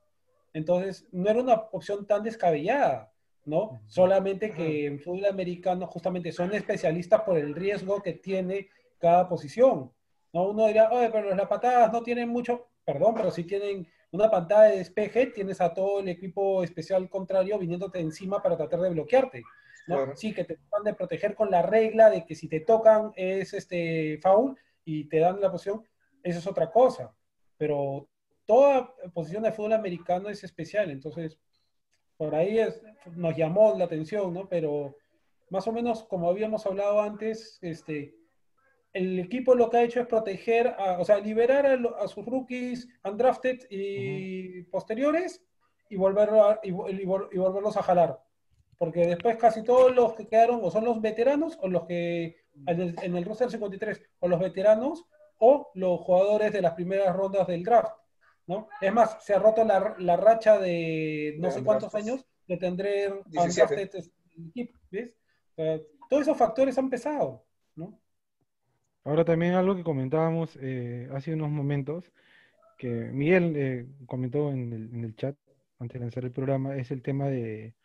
Entonces, 0.54 1.08
no 1.12 1.30
era 1.30 1.42
una 1.42 1.54
opción 1.72 2.06
tan 2.06 2.24
descabellada, 2.24 3.12
¿no? 3.46 3.82
Solamente 3.88 4.52
que 4.52 4.88
en 4.88 5.00
fútbol 5.00 5.26
americano 5.26 5.88
justamente 5.88 6.32
son 6.32 6.54
especialistas 6.54 7.22
por 7.22 7.38
el 7.38 7.54
riesgo 7.54 8.02
que 8.02 8.14
tiene 8.14 8.70
cada 9.00 9.30
posición. 9.30 9.92
¿no? 10.34 10.50
Uno 10.50 10.68
dirá, 10.68 10.92
oye, 10.92 11.10
pero 11.12 11.34
las 11.34 11.48
patadas 11.48 11.92
no 11.92 12.02
tienen 12.02 12.30
mucho, 12.30 12.68
perdón, 12.84 13.14
pero 13.16 13.32
si 13.32 13.44
tienen 13.44 13.88
una 14.12 14.30
pantalla 14.30 14.72
de 14.72 14.78
despeje, 14.78 15.28
tienes 15.28 15.62
a 15.62 15.74
todo 15.74 16.00
el 16.00 16.10
equipo 16.10 16.64
especial 16.64 17.10
contrario 17.10 17.60
viniéndote 17.60 18.00
encima 18.00 18.42
para 18.42 18.58
tratar 18.58 18.82
de 18.82 18.90
bloquearte. 18.90 19.44
¿no? 19.88 19.96
Claro. 19.98 20.16
Sí, 20.16 20.34
que 20.34 20.44
te 20.44 20.58
tratan 20.58 20.84
de 20.84 20.94
proteger 20.96 21.36
con 21.36 21.52
la 21.52 21.62
regla 21.62 22.10
de 22.10 22.26
que 22.26 22.36
si 22.36 22.48
te 22.48 22.62
tocan 22.62 23.12
es 23.16 23.54
este 23.54 24.20
foul 24.22 24.58
y 24.84 25.08
te 25.08 25.20
dan 25.20 25.40
la 25.40 25.52
posición, 25.52 25.86
eso 26.24 26.40
es 26.40 26.48
otra 26.48 26.72
cosa. 26.72 27.14
Pero 27.58 28.08
toda 28.46 28.94
posición 29.14 29.44
de 29.44 29.52
fútbol 29.52 29.74
americano 29.74 30.30
es 30.30 30.44
especial, 30.44 30.90
entonces 30.90 31.38
por 32.18 32.36
ahí 32.36 32.60
es- 32.60 32.82
nos 33.16 33.36
llamó 33.36 33.76
la 33.78 33.86
atención, 33.86 34.34
¿no? 34.34 34.48
Pero 34.48 34.96
más 35.50 35.68
o 35.68 35.72
menos 35.72 36.04
como 36.04 36.30
habíamos 36.30 36.66
hablado 36.66 37.02
antes, 37.02 37.60
este, 37.62 38.16
el 38.94 39.20
equipo 39.20 39.56
lo 39.56 39.70
que 39.70 39.78
ha 39.78 39.84
hecho 39.84 40.00
es 40.00 40.08
proteger, 40.08 40.68
a, 40.78 41.00
o 41.00 41.06
sea, 41.06 41.20
liberar 41.20 41.66
a, 41.66 41.76
lo- 41.76 41.96
a 41.98 42.08
sus 42.08 42.26
rookies 42.26 42.88
undrafted 43.04 43.60
y 43.70 44.64
posteriores 44.64 45.44
y, 45.90 45.98
volverlo 45.98 46.44
a- 46.44 46.60
y, 46.64 46.72
vol- 46.72 47.00
y 47.00 47.06
vol- 47.06 47.30
y 47.32 47.38
volverlos 47.38 47.78
a 47.78 47.84
jalar. 47.84 48.20
Porque 48.78 49.06
después 49.06 49.38
casi 49.38 49.64
todos 49.64 49.94
los 49.96 50.14
que 50.14 50.28
quedaron 50.28 50.60
o 50.64 50.72
son 50.72 50.84
los 50.86 51.00
veteranos 51.02 51.58
o 51.62 51.68
los 51.68 51.86
que 51.86 52.38
en 52.68 52.82
el, 52.82 52.96
en 53.04 53.16
el 53.16 53.26
roster 53.26 53.50
53 53.52 54.02
o 54.20 54.28
los 54.28 54.40
veteranos 54.40 55.06
o 55.40 55.70
los 55.76 56.00
jugadores 56.02 56.52
de 56.54 56.62
las 56.62 56.74
primeras 56.74 57.14
rondas 57.16 57.48
del 57.48 57.64
draft. 57.64 57.94
¿No? 58.48 58.68
Es 58.82 58.94
más, 58.94 59.24
se 59.24 59.34
ha 59.34 59.40
roto 59.40 59.64
la, 59.64 59.96
la 60.00 60.18
racha 60.18 60.60
de 60.60 61.36
no 61.40 61.48
De 61.48 61.54
sé 61.54 61.64
cuántos 61.64 61.94
años 61.96 62.26
de 62.48 62.58
tener 62.58 63.24
17. 63.26 63.64
undrafted 63.64 64.04
en 64.36 64.44
el 64.44 64.50
equipo, 64.50 64.80
todos 66.10 66.22
esos 66.22 66.38
factores 66.38 66.78
han 66.78 66.90
pesado, 66.90 67.44
¿no? 67.76 68.00
Ahora 69.04 69.24
también 69.24 69.54
algo 69.54 69.76
que 69.76 69.84
comentábamos 69.84 70.58
eh, 70.62 71.08
hace 71.14 71.34
unos 71.34 71.50
momentos, 71.52 72.12
que 72.78 72.90
Miguel 72.90 73.54
eh, 73.56 73.88
comentó 74.06 74.52
en 74.52 74.74
el, 74.74 74.94
en 74.94 75.04
el 75.04 75.16
chat 75.16 75.36
antes 75.80 75.94
de 75.94 76.00
lanzar 76.00 76.26
el 76.26 76.32
programa, 76.32 76.76
es 76.76 76.92
el 76.92 77.02
tema 77.02 77.28
de, 77.28 77.76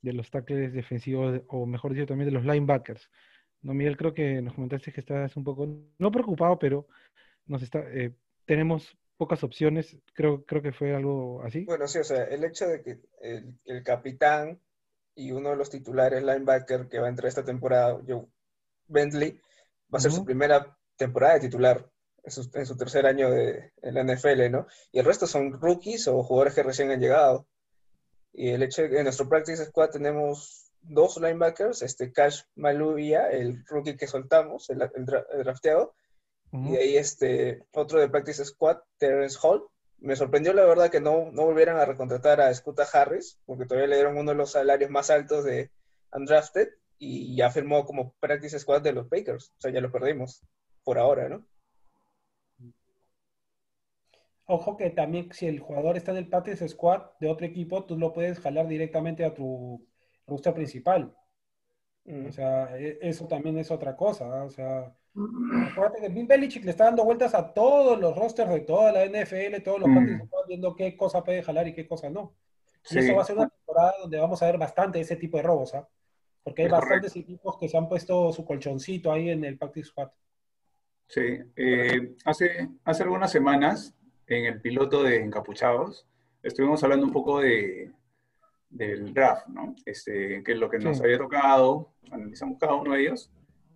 de 0.00 0.12
los 0.12 0.30
tackles 0.30 0.72
defensivos, 0.72 1.42
o 1.48 1.66
mejor 1.66 1.92
dicho, 1.92 2.06
también 2.06 2.26
de 2.26 2.32
los 2.32 2.44
linebackers. 2.44 3.10
No, 3.62 3.74
Miguel, 3.74 3.96
creo 3.96 4.14
que 4.14 4.42
nos 4.42 4.54
comentaste 4.54 4.92
que 4.92 5.00
estás 5.00 5.36
un 5.36 5.44
poco, 5.44 5.68
no 5.98 6.10
preocupado, 6.10 6.58
pero 6.58 6.86
nos 7.46 7.62
está, 7.62 7.80
eh, 7.90 8.12
tenemos 8.44 8.96
pocas 9.22 9.44
opciones, 9.44 9.96
creo, 10.14 10.44
creo 10.44 10.62
que 10.62 10.72
fue 10.72 10.96
algo 10.96 11.44
así. 11.44 11.64
Bueno, 11.64 11.86
sí, 11.86 12.00
o 12.00 12.04
sea, 12.04 12.24
el 12.24 12.42
hecho 12.42 12.66
de 12.66 12.82
que 12.82 12.98
el, 13.20 13.56
el 13.66 13.84
capitán 13.84 14.60
y 15.14 15.30
uno 15.30 15.50
de 15.50 15.56
los 15.56 15.70
titulares 15.70 16.24
linebacker 16.24 16.88
que 16.88 16.98
va 16.98 17.06
a 17.06 17.10
entrar 17.10 17.28
esta 17.28 17.44
temporada, 17.44 18.00
Joe 18.04 18.26
Bentley, 18.88 19.38
va 19.94 19.98
a 19.98 20.00
ser 20.00 20.10
su 20.10 20.22
Ujú. 20.22 20.26
primera 20.26 20.76
temporada 20.96 21.34
de 21.34 21.40
titular 21.40 21.88
en 22.24 22.32
su, 22.32 22.50
en 22.52 22.66
su 22.66 22.76
tercer 22.76 23.06
año 23.06 23.30
de, 23.30 23.72
en 23.80 23.94
la 23.94 24.02
NFL, 24.02 24.50
¿no? 24.50 24.66
Y 24.90 24.98
el 24.98 25.04
resto 25.04 25.28
son 25.28 25.52
rookies 25.52 26.08
o 26.08 26.24
jugadores 26.24 26.54
que 26.54 26.64
recién 26.64 26.90
han 26.90 26.98
llegado. 27.00 27.46
Y 28.32 28.48
el 28.48 28.64
hecho 28.64 28.82
de 28.82 28.90
que 28.90 28.98
en 28.98 29.04
nuestro 29.04 29.28
practice 29.28 29.66
squad 29.66 29.90
tenemos 29.90 30.72
dos 30.80 31.16
linebackers, 31.18 31.82
este 31.82 32.10
Cash 32.10 32.42
Maluvia, 32.56 33.30
el 33.30 33.64
rookie 33.66 33.96
que 33.96 34.08
soltamos, 34.08 34.68
el, 34.70 34.82
el 34.82 35.06
el 35.32 35.44
drafteado, 35.44 35.94
Y 36.52 36.72
de 36.72 36.78
ahí 36.78 36.96
este, 36.98 37.64
otro 37.72 37.98
de 37.98 38.10
Practice 38.10 38.44
Squad, 38.44 38.78
Terrence 38.98 39.38
Hall. 39.42 39.66
Me 39.98 40.16
sorprendió 40.16 40.52
la 40.52 40.64
verdad 40.64 40.90
que 40.90 41.00
no, 41.00 41.30
no 41.32 41.44
volvieran 41.44 41.78
a 41.78 41.86
recontratar 41.86 42.40
a 42.40 42.52
Scuta 42.52 42.86
Harris, 42.92 43.38
porque 43.46 43.64
todavía 43.64 43.88
le 43.88 43.96
dieron 43.96 44.18
uno 44.18 44.32
de 44.32 44.36
los 44.36 44.52
salarios 44.52 44.90
más 44.90 45.08
altos 45.10 45.44
de 45.44 45.70
Undrafted 46.12 46.68
y 46.98 47.34
ya 47.36 47.50
firmó 47.50 47.84
como 47.84 48.14
Practice 48.20 48.58
Squad 48.58 48.82
de 48.82 48.92
los 48.92 49.08
Bakers. 49.08 49.50
O 49.56 49.60
sea, 49.60 49.70
ya 49.70 49.80
lo 49.80 49.90
perdimos 49.90 50.42
por 50.84 50.98
ahora, 50.98 51.28
¿no? 51.28 51.46
Ojo 54.46 54.76
que 54.76 54.90
también 54.90 55.32
si 55.32 55.46
el 55.46 55.60
jugador 55.60 55.96
está 55.96 56.10
en 56.10 56.18
el 56.18 56.28
practice 56.28 56.68
squad 56.68 57.02
de 57.20 57.28
otro 57.28 57.46
equipo, 57.46 57.84
tú 57.84 57.96
lo 57.96 58.12
puedes 58.12 58.40
jalar 58.40 58.66
directamente 58.66 59.24
a 59.24 59.32
tu 59.32 59.86
roster 60.26 60.52
principal. 60.52 61.16
Mm. 62.04 62.26
O 62.26 62.32
sea, 62.32 62.76
e- 62.78 62.98
eso 63.00 63.26
también 63.26 63.58
es 63.58 63.70
otra 63.70 63.96
cosa. 63.96 64.44
O 64.44 64.50
sea, 64.50 64.92
acuérdate 65.70 66.00
que 66.00 66.08
Bill 66.08 66.26
Belichick 66.26 66.64
le 66.64 66.70
está 66.72 66.84
dando 66.84 67.04
vueltas 67.04 67.34
a 67.34 67.52
todos 67.52 67.98
los 68.00 68.16
rosters 68.16 68.50
de 68.50 68.60
toda 68.60 68.92
la 68.92 69.04
NFL, 69.04 69.60
todos 69.62 69.80
los 69.80 69.88
Mm. 69.88 70.24
squad, 70.26 70.46
viendo 70.48 70.74
qué 70.74 70.96
cosa 70.96 71.22
puede 71.22 71.42
jalar 71.42 71.68
y 71.68 71.74
qué 71.74 71.86
cosa 71.86 72.10
no. 72.10 72.34
Y 72.90 72.98
eso 72.98 73.14
va 73.14 73.22
a 73.22 73.24
ser 73.24 73.36
una 73.36 73.48
temporada 73.48 73.94
donde 74.00 74.18
vamos 74.18 74.42
a 74.42 74.46
ver 74.46 74.58
bastante 74.58 74.98
ese 75.00 75.16
tipo 75.16 75.36
de 75.36 75.44
robos, 75.44 75.74
¿ah? 75.74 75.88
Porque 76.42 76.62
hay 76.62 76.66
Es 76.66 76.72
bastantes 76.72 77.14
equipos 77.14 77.56
que 77.56 77.68
se 77.68 77.76
han 77.76 77.88
puesto 77.88 78.32
su 78.32 78.44
colchoncito 78.44 79.12
ahí 79.12 79.30
en 79.30 79.44
el 79.44 79.56
practice 79.56 79.88
squad. 79.90 80.10
Sí, 81.06 81.38
eh, 81.54 82.16
hace, 82.24 82.68
hace 82.84 83.02
algunas 83.04 83.30
semanas, 83.30 83.94
en 84.26 84.46
el 84.46 84.60
piloto 84.60 85.04
de 85.04 85.16
Encapuchados, 85.16 86.08
estuvimos 86.42 86.82
hablando 86.82 87.06
un 87.06 87.12
poco 87.12 87.40
de, 87.40 87.92
del 88.72 89.12
draft, 89.12 89.46
¿no? 89.48 89.74
Este, 89.84 90.42
que 90.42 90.52
es 90.52 90.58
lo 90.58 90.68
que 90.70 90.78
nos 90.78 90.96
Sí. 90.98 91.04
había 91.04 91.18
tocado, 91.18 91.92
analizamos 92.10 92.58
cada 92.58 92.74
uno 92.74 92.94
de 92.94 93.02
ellos, 93.02 93.30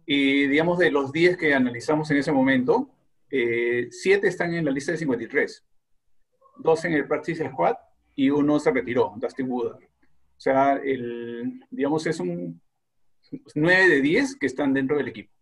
y 0.07 0.47
digamos 0.47 0.79
de 0.79 0.91
los 0.91 1.13
10 1.13 1.37
que 1.37 1.55
analizamos 1.55 2.11
en 2.11 2.17
ese 2.19 2.33
momento, 2.33 2.91
7 3.29 4.27
están 4.29 4.55
en 4.55 4.65
la 4.65 4.71
lista 4.71 4.93
de 4.93 4.99
53, 4.99 5.65
dos 6.59 6.85
en 6.85 6.95
el 6.95 7.07
Practice 7.07 7.47
Squad 7.51 7.75
y 8.15 8.31
uno 8.31 8.59
se 8.59 8.71
retiró, 8.71 9.13
Dustin 9.17 9.51
Woodard. 9.51 9.83
O 9.83 10.41
sea, 10.41 10.75
el, 10.83 11.61
digamos, 11.71 12.07
es 12.07 12.21
un 12.21 12.61
9 13.55 13.89
de 13.89 14.01
10 14.01 14.37
que 14.37 14.47
están 14.47 14.73
dentro 14.73 14.97
del 14.97 15.09
equipo. 15.09 15.33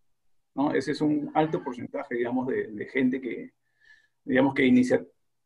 ¿no? 0.54 0.72
Ese 0.72 0.92
es 0.92 1.00
un 1.00 1.30
alto 1.34 1.62
porcentaje, 1.62 2.14
digamos, 2.14 2.46
de, 2.48 2.68
de 2.68 2.86
gente 2.86 3.20
que, 3.20 3.52
digamos, 4.24 4.54
que 4.54 4.64
inicia, 4.64 5.04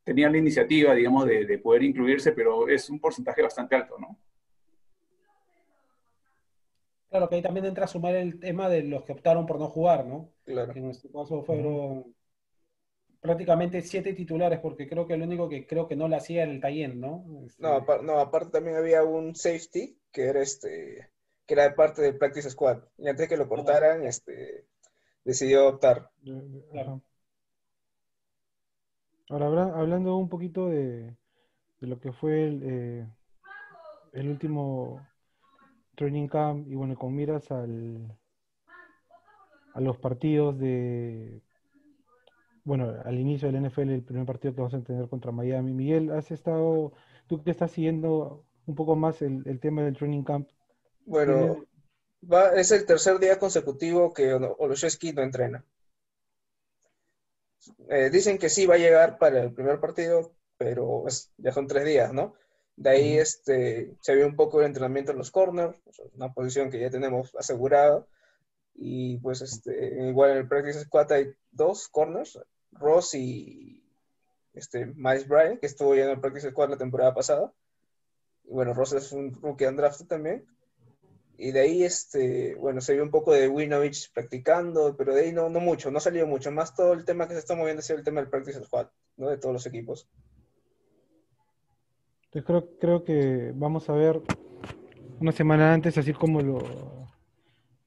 tenía 0.09 0.31
la 0.31 0.39
iniciativa, 0.39 0.95
digamos, 0.95 1.27
de, 1.27 1.45
de 1.45 1.59
poder 1.59 1.83
incluirse, 1.83 2.33
pero 2.33 2.67
es 2.67 2.89
un 2.89 2.99
porcentaje 2.99 3.43
bastante 3.43 3.77
alto, 3.77 3.99
¿no? 3.99 4.19
Claro 7.11 7.29
que 7.29 7.35
ahí 7.37 7.43
también 7.43 7.67
entra 7.67 7.85
a 7.85 7.89
sumar 7.89 8.15
el 8.15 8.41
tema 8.41 8.71
de 8.71 8.85
los 8.85 9.05
que 9.05 9.13
optaron 9.13 9.45
por 9.45 9.59
no 9.59 9.69
jugar, 9.69 10.07
¿no? 10.07 10.31
Claro. 10.47 10.73
Que 10.73 10.79
en 10.79 10.91
este 10.91 11.11
caso 11.11 11.43
fueron 11.43 12.15
prácticamente 13.21 13.83
siete 13.83 14.15
titulares, 14.15 14.61
porque 14.61 14.89
creo 14.89 15.07
que 15.07 15.13
el 15.13 15.23
único 15.23 15.47
que 15.47 15.67
creo 15.67 15.87
que 15.87 15.97
no 15.97 16.09
le 16.09 16.17
hacía 16.17 16.45
era 16.45 16.53
el 16.53 16.61
Tayen, 16.61 16.99
¿no? 16.99 17.27
Este, 17.45 17.63
No, 17.63 17.77
apar- 17.85 18.03
no, 18.03 18.19
aparte 18.19 18.51
también 18.51 18.77
había 18.77 19.05
un 19.05 19.35
safety 19.35 19.99
que 20.11 20.25
era 20.25 20.41
este 20.41 21.11
que 21.47 21.55
era 21.55 21.65
de 21.65 21.73
parte 21.73 22.01
del 22.01 22.17
Practice 22.17 22.49
Squad. 22.51 22.79
Y 22.97 23.09
antes 23.09 23.29
que 23.29 23.37
lo 23.37 23.47
cortaran, 23.49 24.07
este 24.07 24.67
decidió 25.25 25.69
optar. 25.69 26.11
Claro. 26.73 27.03
Ahora, 29.31 29.47
habla- 29.47 29.73
hablando 29.79 30.17
un 30.17 30.29
poquito 30.29 30.69
de, 30.69 31.17
de 31.81 31.87
lo 31.89 32.01
que 32.01 32.13
fue 32.13 32.47
el, 32.49 32.63
eh, 32.65 33.09
el 34.13 34.29
último 34.29 35.09
training 35.97 36.29
camp 36.29 36.69
y 36.69 36.75
bueno, 36.77 36.97
con 36.97 37.15
miras 37.17 37.51
al, 37.53 38.17
a 39.73 39.81
los 39.81 39.97
partidos 39.99 40.59
de, 40.59 41.43
bueno, 42.65 42.95
al 43.05 43.19
inicio 43.19 43.49
del 43.49 43.57
NFL, 43.57 43.95
el 43.95 44.03
primer 44.05 44.27
partido 44.27 44.55
que 44.55 44.61
vamos 44.61 44.75
a 44.75 44.83
tener 44.83 45.09
contra 45.09 45.33
Miami. 45.33 45.73
Miguel, 45.73 46.11
¿has 46.13 46.31
estado, 46.31 46.93
tú 47.27 47.43
que 47.43 47.51
estás 47.51 47.71
siguiendo 47.73 48.45
un 48.67 48.75
poco 48.75 48.95
más 48.97 49.23
el, 49.23 49.43
el 49.47 49.59
tema 49.61 49.83
del 49.83 49.97
training 49.97 50.23
camp? 50.25 50.49
Bueno, 51.07 51.67
va, 52.33 52.55
es 52.55 52.71
el 52.71 52.87
tercer 52.87 53.19
día 53.19 53.39
consecutivo 53.39 54.13
que 54.15 54.33
Olszewski 54.35 55.13
no 55.13 55.23
entrena. 55.23 55.65
Eh, 57.89 58.11
dicen 58.11 58.39
que 58.39 58.49
sí 58.49 58.67
va 58.67 58.75
a 58.77 58.79
llegar 58.79 59.19
para 59.19 59.43
el 59.43 59.53
primer 59.53 59.81
partido, 59.81 60.33
pero 60.57 61.07
es- 61.09 61.33
ya 61.39 61.53
son 61.53 61.67
tres 61.67 61.85
días, 61.85 62.13
¿no? 62.13 62.35
De 62.77 62.91
ahí 62.91 63.19
este, 63.19 63.97
se 64.01 64.15
vio 64.15 64.27
un 64.27 64.37
poco 64.37 64.61
el 64.61 64.67
entrenamiento 64.67 65.13
en 65.13 65.19
los 65.19 65.31
corners, 65.31 65.77
una 66.15 66.33
posición 66.33 66.71
que 66.71 66.81
ya 66.81 66.91
tenemos 66.91 67.35
asegurada. 67.37 68.07
Y 68.75 69.19
pues 69.19 69.43
este, 69.43 70.09
igual 70.09 70.33
en 70.33 70.39
el 70.39 70.49
Practice 70.49 70.83
Squad 70.83 71.13
hay 71.13 71.33
dos 71.53 71.89
corners, 71.89 72.41
Ross 72.73 73.15
y 73.15 73.85
este, 74.55 74.87
Miles 74.87 75.29
Bryant, 75.29 75.61
que 75.61 75.67
estuvo 75.67 75.95
ya 75.95 76.05
en 76.05 76.11
el 76.11 76.21
Practice 76.21 76.51
Squad 76.51 76.71
la 76.71 76.79
temporada 76.79 77.15
pasada. 77.15 77.53
Y 78.45 78.51
bueno, 78.53 78.75
Ross 78.75 78.93
es 78.95 79.13
un 79.13 79.33
rookie 79.43 79.67
undrafted 79.67 80.07
también. 80.07 80.47
Y 81.41 81.53
de 81.53 81.61
ahí, 81.61 81.85
este, 81.85 82.57
bueno, 82.57 82.81
se 82.81 82.95
vio 82.95 83.05
un 83.05 83.13
poco 83.13 83.33
de 83.33 83.49
Winovich 83.49 84.13
practicando, 84.13 84.97
pero 84.97 85.15
de 85.15 85.23
ahí 85.23 85.33
no, 85.33 85.49
no 85.49 85.61
mucho, 85.61 85.91
no 85.91 86.01
salió 86.01 86.27
mucho. 86.27 86.51
Más 86.51 86.75
todo 86.75 86.93
el 86.93 87.05
tema 87.05 87.29
que 87.29 87.35
se 87.35 87.39
está 87.39 87.55
moviendo 87.55 87.81
sido 87.81 87.99
el 87.99 88.05
tema 88.05 88.21
del 88.21 88.29
practice 88.29 88.65
squad, 88.65 88.89
¿no? 89.17 89.29
De 89.29 89.39
todos 89.39 89.53
los 89.53 89.67
equipos. 89.67 90.09
Entonces 92.25 92.45
creo, 92.45 92.79
creo 92.81 93.05
que 93.05 93.53
vamos 93.55 93.89
a 93.89 93.93
ver 93.93 94.21
una 95.21 95.31
semana 95.31 95.73
antes, 95.73 95.97
así 95.97 96.13
como 96.13 96.43
lo, 96.43 96.59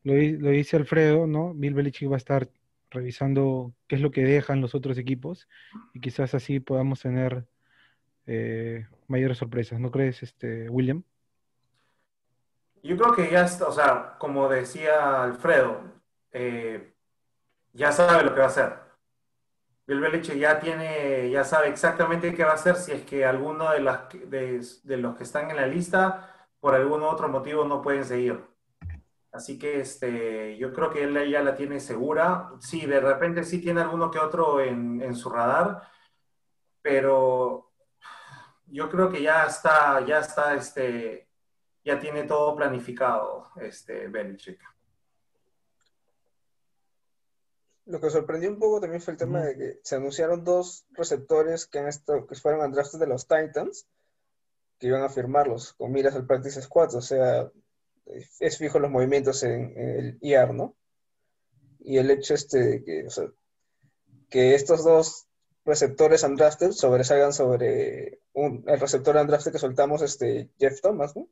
lo, 0.03 0.13
lo 0.13 0.49
dice 0.49 0.77
Alfredo, 0.77 1.27
¿no? 1.27 1.53
Bill 1.53 1.73
Belichick 1.73 2.09
va 2.09 2.15
a 2.15 2.17
estar 2.17 2.49
revisando 2.89 3.73
qué 3.87 3.95
es 3.95 4.01
lo 4.01 4.11
que 4.11 4.23
dejan 4.23 4.61
los 4.61 4.75
otros 4.75 4.97
equipos 4.97 5.47
y 5.93 5.99
quizás 5.99 6.35
así 6.35 6.59
podamos 6.59 7.01
tener 7.01 7.45
eh, 8.27 8.85
mayores 9.07 9.37
sorpresas, 9.37 9.79
¿no 9.79 9.91
crees, 9.91 10.23
este, 10.23 10.69
William? 10.69 11.03
Yo 12.83 12.97
creo 12.97 13.13
que 13.13 13.29
ya 13.31 13.45
está, 13.45 13.67
o 13.67 13.71
sea, 13.71 14.15
como 14.17 14.49
decía 14.49 15.23
Alfredo, 15.23 15.81
eh, 16.31 16.95
ya 17.73 17.91
sabe 17.91 18.23
lo 18.23 18.33
que 18.33 18.39
va 18.39 18.45
a 18.45 18.49
hacer. 18.49 18.79
Bill 19.85 19.99
Belichick 19.99 20.35
ya 20.37 20.59
tiene, 20.59 21.29
ya 21.29 21.43
sabe 21.43 21.67
exactamente 21.69 22.33
qué 22.33 22.43
va 22.43 22.51
a 22.51 22.55
hacer 22.55 22.75
si 22.75 22.91
es 22.91 23.03
que 23.03 23.25
alguno 23.25 23.71
de, 23.71 23.81
las, 23.81 24.09
de, 24.09 24.65
de 24.83 24.97
los 24.97 25.15
que 25.15 25.23
están 25.23 25.49
en 25.51 25.57
la 25.57 25.67
lista 25.67 26.47
por 26.59 26.75
algún 26.75 27.03
otro 27.03 27.27
motivo 27.29 27.65
no 27.65 27.81
pueden 27.81 28.05
seguir. 28.05 28.39
Así 29.31 29.57
que 29.57 29.79
este, 29.81 30.57
yo 30.57 30.73
creo 30.73 30.89
que 30.91 31.03
él 31.03 31.29
ya 31.29 31.41
la 31.41 31.55
tiene 31.55 31.79
segura. 31.79 32.51
Sí, 32.59 32.85
de 32.85 32.99
repente 32.99 33.43
sí 33.43 33.61
tiene 33.61 33.81
alguno 33.81 34.11
que 34.11 34.19
otro 34.19 34.59
en, 34.59 35.01
en 35.01 35.15
su 35.15 35.29
radar, 35.29 35.81
pero 36.81 37.71
yo 38.65 38.89
creo 38.89 39.09
que 39.11 39.21
ya 39.21 39.45
está, 39.45 40.01
ya 40.05 40.19
está, 40.19 40.53
este, 40.55 41.30
ya 41.83 41.99
tiene 41.99 42.23
todo 42.23 42.55
planificado, 42.55 43.49
este, 43.57 44.07
Belichick. 44.07 44.59
Lo 47.85 47.99
que 47.99 48.09
sorprendió 48.09 48.49
un 48.49 48.59
poco 48.59 48.79
también 48.79 49.01
fue 49.01 49.13
el 49.13 49.19
tema 49.19 49.41
de 49.41 49.57
que 49.57 49.79
se 49.83 49.95
anunciaron 49.95 50.43
dos 50.43 50.85
receptores 50.91 51.65
que, 51.65 51.79
han 51.79 51.87
estado, 51.87 52.27
que 52.27 52.35
fueron 52.35 52.61
al 52.61 52.71
draft 52.71 52.93
de 52.93 53.07
los 53.07 53.27
Titans, 53.27 53.87
que 54.77 54.87
iban 54.87 55.03
a 55.03 55.09
firmarlos 55.09 55.73
con 55.73 55.91
miras 55.91 56.15
al 56.15 56.25
Practice 56.25 56.61
Squad, 56.61 56.95
o 56.95 57.01
sea, 57.01 57.51
es 58.39 58.57
fijo 58.57 58.79
los 58.79 58.91
movimientos 58.91 59.43
en, 59.43 59.77
en 59.77 59.89
el 59.89 60.17
IAR, 60.21 60.53
¿no? 60.53 60.75
Y 61.79 61.97
el 61.97 62.11
hecho 62.11 62.35
este 62.35 62.59
de 62.59 62.83
que, 62.83 63.07
o 63.07 63.09
sea, 63.09 63.25
que 64.29 64.55
estos 64.55 64.83
dos 64.83 65.27
receptores 65.65 66.23
undrafted 66.23 66.71
sobresalgan 66.71 67.33
sobre 67.33 68.19
un, 68.33 68.63
el 68.67 68.79
receptor 68.79 69.17
undrafted 69.17 69.51
que 69.51 69.59
soltamos, 69.59 70.01
este 70.01 70.49
Jeff 70.59 70.81
Thomas, 70.81 71.15
¿no? 71.15 71.27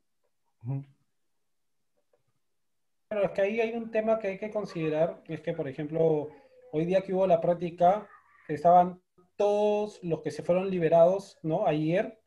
Pero 3.08 3.24
es 3.24 3.30
que 3.32 3.42
ahí 3.42 3.60
hay 3.60 3.72
un 3.72 3.90
tema 3.90 4.18
que 4.18 4.28
hay 4.28 4.38
que 4.38 4.50
considerar, 4.50 5.22
es 5.26 5.40
que, 5.40 5.52
por 5.52 5.68
ejemplo, 5.68 6.28
hoy 6.72 6.84
día 6.84 7.02
que 7.02 7.12
hubo 7.12 7.26
la 7.26 7.40
práctica, 7.40 8.08
estaban 8.48 9.00
todos 9.36 9.98
los 10.02 10.20
que 10.20 10.30
se 10.30 10.42
fueron 10.42 10.70
liberados, 10.70 11.38
¿no? 11.42 11.66
Ayer, 11.66 12.20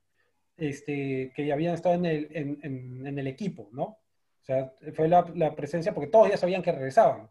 este, 0.57 1.31
que 1.35 1.53
habían 1.53 1.75
estado 1.75 1.95
en 1.95 2.05
el, 2.05 3.27
equipo, 3.27 3.69
¿no? 3.71 3.83
O 3.83 4.45
sea, 4.45 4.73
fue 4.93 5.07
la, 5.07 5.31
la, 5.35 5.55
presencia, 5.55 5.93
porque 5.93 6.09
todos 6.09 6.29
ya 6.29 6.37
sabían 6.37 6.63
que 6.63 6.71
regresaban, 6.71 7.29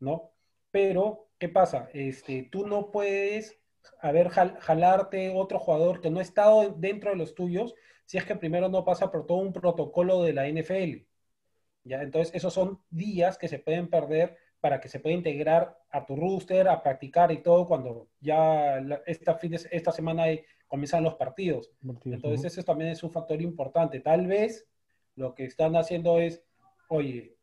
¿no? 0.00 0.30
Pero, 0.70 1.28
¿qué 1.38 1.48
pasa? 1.48 1.88
Este, 1.92 2.48
tú 2.50 2.66
no 2.66 2.90
puedes, 2.90 3.58
a 4.00 4.12
ver, 4.12 4.28
jal, 4.28 4.56
jalarte 4.60 5.30
otro 5.34 5.58
jugador 5.58 6.00
que 6.00 6.10
no 6.10 6.20
ha 6.20 6.22
estado 6.22 6.70
dentro 6.70 7.10
de 7.10 7.16
los 7.16 7.34
tuyos 7.34 7.74
si 8.06 8.16
es 8.18 8.24
que 8.24 8.36
primero 8.36 8.68
no 8.68 8.84
pasa 8.84 9.10
por 9.10 9.26
todo 9.26 9.38
un 9.38 9.52
protocolo 9.52 10.22
de 10.22 10.32
la 10.32 10.48
NFL. 10.48 11.04
¿ya? 11.84 12.02
Entonces, 12.02 12.34
esos 12.34 12.54
son 12.54 12.80
días 12.88 13.36
que 13.36 13.48
se 13.48 13.58
pueden 13.58 13.90
perder 13.90 14.38
para 14.60 14.80
que 14.80 14.88
se 14.88 15.00
pueda 15.00 15.14
integrar 15.14 15.78
a 15.90 16.06
tu 16.06 16.16
rooster, 16.16 16.68
a 16.68 16.82
practicar 16.82 17.30
y 17.30 17.42
todo 17.42 17.66
cuando 17.66 18.08
ya 18.20 18.80
la, 18.80 19.02
esta, 19.06 19.34
fin 19.34 19.52
de, 19.52 19.60
esta 19.70 19.92
semana 19.92 20.24
hay, 20.24 20.44
comienzan 20.66 21.04
los 21.04 21.14
partidos. 21.16 21.70
Entonces, 22.04 22.52
eso 22.52 22.64
también 22.64 22.90
es 22.90 23.02
un 23.02 23.10
factor 23.12 23.40
importante. 23.42 24.00
Tal 24.00 24.26
vez 24.26 24.66
lo 25.14 25.34
que 25.34 25.44
están 25.44 25.76
haciendo 25.76 26.18
es, 26.18 26.42
oye, 26.88 27.36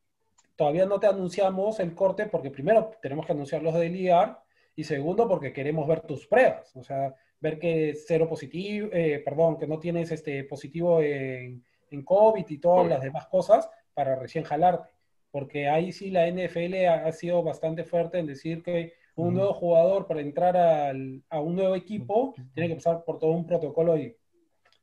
todavía 0.56 0.86
no 0.86 1.00
te 1.00 1.08
anunciamos 1.08 1.80
el 1.80 1.94
corte 1.94 2.28
porque 2.28 2.52
primero 2.52 2.92
tenemos 3.02 3.26
que 3.26 3.32
anunciar 3.34 3.62
los 3.62 3.74
del 3.74 3.96
IAR 3.96 4.42
y 4.76 4.84
segundo 4.84 5.28
porque 5.28 5.54
queremos 5.54 5.88
ver 5.88 6.02
tus 6.02 6.28
pruebas, 6.28 6.76
o 6.76 6.84
sea, 6.84 7.16
ver 7.44 7.60
que 7.60 7.94
cero 7.94 8.30
positivo, 8.30 8.88
eh, 8.94 9.22
perdón, 9.24 9.58
que 9.58 9.68
no 9.68 9.78
tienes 9.78 10.12
este 10.12 10.46
positivo 10.46 11.02
en, 11.02 11.62
en 11.92 12.04
COVID 12.04 12.46
y 12.48 12.58
todas 12.58 12.88
las 12.88 13.02
demás 13.02 13.28
cosas 13.28 13.70
para 13.94 14.16
recién 14.16 14.46
jalarte. 14.46 14.90
Porque 15.30 15.68
ahí 15.68 15.92
sí 15.92 16.10
la 16.10 16.26
NFL 16.26 16.86
ha, 16.86 17.06
ha 17.06 17.12
sido 17.12 17.44
bastante 17.44 17.84
fuerte 17.84 18.18
en 18.18 18.28
decir 18.28 18.64
que 18.64 18.94
un 19.16 19.34
nuevo 19.34 19.54
jugador 19.54 20.08
para 20.08 20.22
entrar 20.22 20.56
al, 20.56 21.22
a 21.30 21.42
un 21.42 21.58
nuevo 21.58 21.76
equipo 21.76 22.34
tiene 22.54 22.70
que 22.70 22.76
pasar 22.76 23.04
por 23.04 23.20
todo 23.20 23.32
un 23.32 23.46
protocolo 23.46 23.98
y 23.98 24.16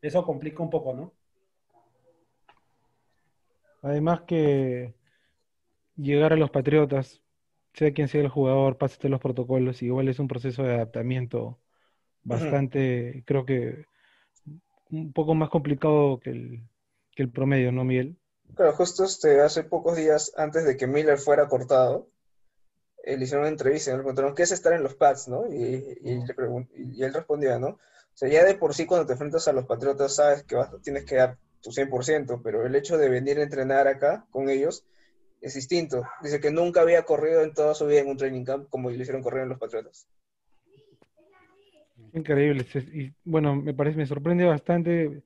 eso 0.03 0.23
complica 0.23 0.63
un 0.63 0.71
poco, 0.71 0.93
¿no? 0.93 1.15
Además 3.81 4.21
que 4.27 4.93
llegar 5.97 6.35
a 6.35 6.37
los 6.37 6.51
Patriotas, 6.51 7.23
sea 7.73 7.95
quien 7.95 8.09
sea 8.09 8.21
el 8.21 8.29
jugador, 8.29 8.77
pásate 8.77 9.09
los 9.09 9.21
protocolos, 9.21 9.83
igual 9.83 10.09
es 10.09 10.19
un 10.19 10.29
proceso 10.29 10.63
de 10.63 10.75
adaptamiento 10.75 11.59
bastante, 12.23 12.79
uh 12.79 13.19
-huh. 13.19 13.25
creo 13.27 13.45
que 13.45 13.85
un 14.91 15.13
poco 15.13 15.35
más 15.35 15.51
complicado 15.51 16.19
que 16.21 16.31
el, 16.31 16.63
que 17.15 17.23
el 17.23 17.31
promedio, 17.31 17.73
¿no, 17.73 17.85
Miguel? 17.85 18.17
Claro, 18.55 18.73
justo 18.73 19.05
este, 19.05 19.41
hace 19.41 19.63
pocos 19.63 19.97
días 19.97 20.33
antes 20.37 20.65
de 20.65 20.77
que 20.77 20.87
Miller 20.87 21.19
fuera 21.19 21.49
cortado, 21.49 22.09
eh, 23.05 23.17
le 23.17 23.25
hicieron 23.25 23.43
una 23.43 23.51
entrevista 23.53 23.91
y 23.91 23.95
le 23.95 24.01
preguntaron 24.01 24.35
qué 24.35 24.43
es 24.43 24.53
estar 24.53 24.73
en 24.73 24.83
los 24.83 24.95
Pats, 24.95 25.29
¿no? 25.29 25.47
Y, 25.49 25.99
y, 26.03 26.19
uh 26.19 26.23
-huh. 26.23 26.69
y, 26.75 27.03
él 27.03 27.15
respondía, 27.15 27.59
¿no? 27.59 27.69
O 27.69 27.79
sea, 28.21 28.29
ya 28.29 28.45
de 28.45 28.55
por 28.57 28.75
sí 28.75 28.87
cuando 28.87 29.07
te 29.07 29.13
enfrentas 29.13 29.47
a 29.49 29.53
los 29.53 29.67
Patriotas 29.67 30.17
sabes 30.17 30.43
que 30.43 30.57
vas, 30.57 30.71
tienes 30.83 31.05
que 31.05 31.17
dar 31.17 31.39
tu 31.63 31.71
100%, 31.71 32.41
pero 32.43 32.67
el 32.67 32.75
hecho 32.75 32.99
de 32.99 33.09
venir 33.09 33.39
a 33.39 33.43
entrenar 33.43 33.87
acá 33.87 34.27
con 34.31 34.49
ellos 34.49 34.85
es 35.41 35.55
distinto. 35.55 36.03
Dice 36.23 36.41
que 36.41 36.51
nunca 36.51 36.83
había 36.83 37.05
corrido 37.05 37.43
en 37.43 37.55
toda 37.55 37.75
su 37.75 37.87
vida 37.87 38.01
en 38.01 38.09
un 38.09 38.17
training 38.17 38.45
camp 38.45 38.69
como 38.69 38.91
le 38.91 38.97
hicieron 38.97 39.23
correr 39.23 39.45
en 39.45 39.51
los 39.51 39.59
Patriotas. 39.59 40.07
Increíble. 42.13 42.67
Y 42.93 43.13
bueno, 43.25 43.55
me 43.55 43.75
parece, 43.75 43.97
me 43.97 44.07
sorprende 44.07 44.45
bastante, 44.45 45.23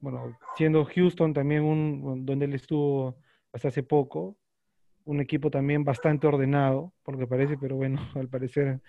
bueno, 0.00 0.36
siendo 0.56 0.84
Houston 0.84 1.32
también 1.32 1.62
un, 1.62 2.24
donde 2.24 2.46
él 2.46 2.54
estuvo 2.54 3.16
hasta 3.52 3.68
hace 3.68 3.82
poco, 3.82 4.36
un 5.04 5.20
equipo 5.20 5.50
también 5.50 5.84
bastante 5.84 6.26
ordenado, 6.26 6.92
porque 7.02 7.26
parece, 7.26 7.56
pero 7.58 7.76
bueno, 7.76 8.00
al 8.14 8.28
parecer 8.28 8.80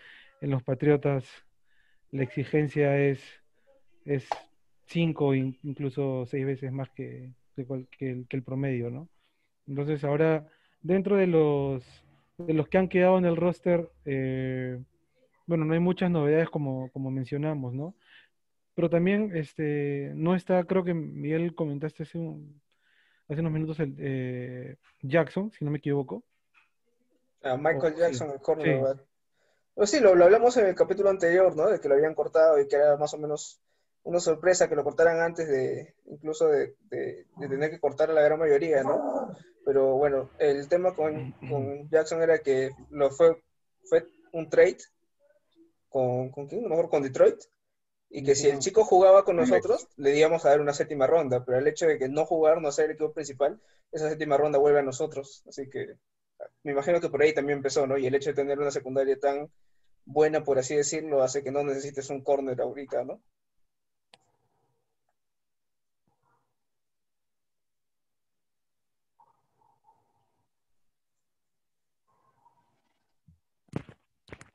en 0.41 0.49
los 0.49 0.63
Patriotas 0.63 1.25
la 2.11 2.23
exigencia 2.23 2.97
es, 2.97 3.21
es 4.05 4.27
cinco, 4.85 5.33
incluso 5.33 6.25
seis 6.27 6.45
veces 6.45 6.71
más 6.71 6.89
que, 6.91 7.33
que, 7.55 7.65
el, 8.01 8.27
que 8.27 8.37
el 8.37 8.43
promedio, 8.43 8.91
¿no? 8.91 9.09
Entonces 9.67 10.03
ahora, 10.03 10.45
dentro 10.81 11.15
de 11.15 11.27
los, 11.27 11.83
de 12.37 12.53
los 12.53 12.67
que 12.67 12.77
han 12.77 12.89
quedado 12.89 13.17
en 13.17 13.25
el 13.25 13.35
roster, 13.35 13.89
eh, 14.05 14.79
bueno, 15.45 15.65
no 15.65 15.73
hay 15.73 15.79
muchas 15.79 16.09
novedades 16.09 16.49
como, 16.49 16.89
como 16.91 17.11
mencionamos, 17.11 17.73
¿no? 17.73 17.95
Pero 18.75 18.89
también 18.89 19.35
este, 19.35 20.11
no 20.15 20.35
está, 20.35 20.63
creo 20.63 20.83
que 20.83 20.93
Miguel 20.93 21.53
comentaste 21.53 22.03
hace, 22.03 22.17
un, 22.17 22.61
hace 23.29 23.41
unos 23.41 23.51
minutos 23.51 23.79
el 23.79 23.95
eh, 23.99 24.77
Jackson, 25.01 25.51
si 25.51 25.63
no 25.63 25.71
me 25.71 25.77
equivoco. 25.77 26.23
Ah, 27.43 27.57
Michael 27.57 27.93
oh, 27.95 27.99
Jackson, 27.99 28.27
sí. 28.29 28.33
el 28.35 28.41
cornerback. 28.41 28.97
Sí. 28.97 29.05
Pues 29.75 29.89
sí, 29.89 29.99
lo, 29.99 30.15
lo, 30.15 30.25
hablamos 30.25 30.55
en 30.57 30.67
el 30.67 30.75
capítulo 30.75 31.09
anterior, 31.09 31.55
¿no? 31.55 31.67
De 31.67 31.79
que 31.79 31.89
lo 31.89 31.95
habían 31.95 32.15
cortado 32.15 32.59
y 32.59 32.67
que 32.67 32.75
era 32.75 32.95
más 32.97 33.13
o 33.13 33.17
menos 33.17 33.59
una 34.03 34.19
sorpresa 34.19 34.67
que 34.67 34.75
lo 34.75 34.83
cortaran 34.83 35.19
antes 35.19 35.47
de, 35.47 35.95
incluso 36.05 36.47
de, 36.47 36.75
de, 36.89 37.25
de 37.37 37.47
tener 37.47 37.69
que 37.69 37.79
cortar 37.79 38.09
a 38.11 38.13
la 38.13 38.21
gran 38.21 38.39
mayoría, 38.39 38.83
¿no? 38.83 39.33
Pero 39.65 39.95
bueno, 39.95 40.29
el 40.39 40.67
tema 40.67 40.93
con, 40.93 41.31
con 41.49 41.87
Jackson 41.89 42.21
era 42.21 42.39
que 42.39 42.71
lo 42.89 43.11
fue, 43.11 43.41
fue 43.85 44.05
un 44.33 44.49
trade 44.49 44.77
con, 45.93 46.29
¿con 46.29 46.47
quién? 46.47 46.61
A 46.61 46.63
lo 46.63 46.69
mejor 46.69 46.89
con 46.89 47.03
Detroit. 47.03 47.39
Y 48.09 48.23
que 48.23 48.35
si 48.35 48.47
el 48.47 48.59
chico 48.59 48.83
jugaba 48.83 49.23
con 49.23 49.37
nosotros, 49.37 49.87
le 49.95 50.15
íbamos 50.15 50.45
a 50.45 50.49
dar 50.49 50.61
una 50.61 50.73
séptima 50.73 51.07
ronda. 51.07 51.43
Pero 51.45 51.57
el 51.57 51.67
hecho 51.67 51.87
de 51.87 51.97
que 51.97 52.09
no 52.09 52.25
jugar, 52.25 52.61
no 52.61 52.71
ser 52.71 52.85
el 52.85 52.91
equipo 52.91 53.13
principal, 53.13 53.59
esa 53.91 54.09
séptima 54.09 54.37
ronda 54.37 54.59
vuelve 54.59 54.79
a 54.79 54.83
nosotros. 54.83 55.43
Así 55.47 55.69
que 55.69 55.95
me 56.63 56.73
imagino 56.73 56.99
que 56.99 57.09
por 57.09 57.21
ahí 57.21 57.33
también 57.33 57.57
empezó, 57.57 57.87
¿no? 57.87 57.97
Y 57.97 58.05
el 58.05 58.15
hecho 58.15 58.31
de 58.31 58.35
tener 58.35 58.59
una 58.59 58.69
secundaria 58.71 59.17
tan 59.19 59.49
buena, 60.05 60.43
por 60.43 60.59
así 60.59 60.75
decirlo, 60.75 61.23
hace 61.23 61.43
que 61.43 61.51
no 61.51 61.63
necesites 61.63 62.09
un 62.09 62.21
corner 62.21 62.59
ahorita, 62.61 63.03
¿no? 63.03 63.21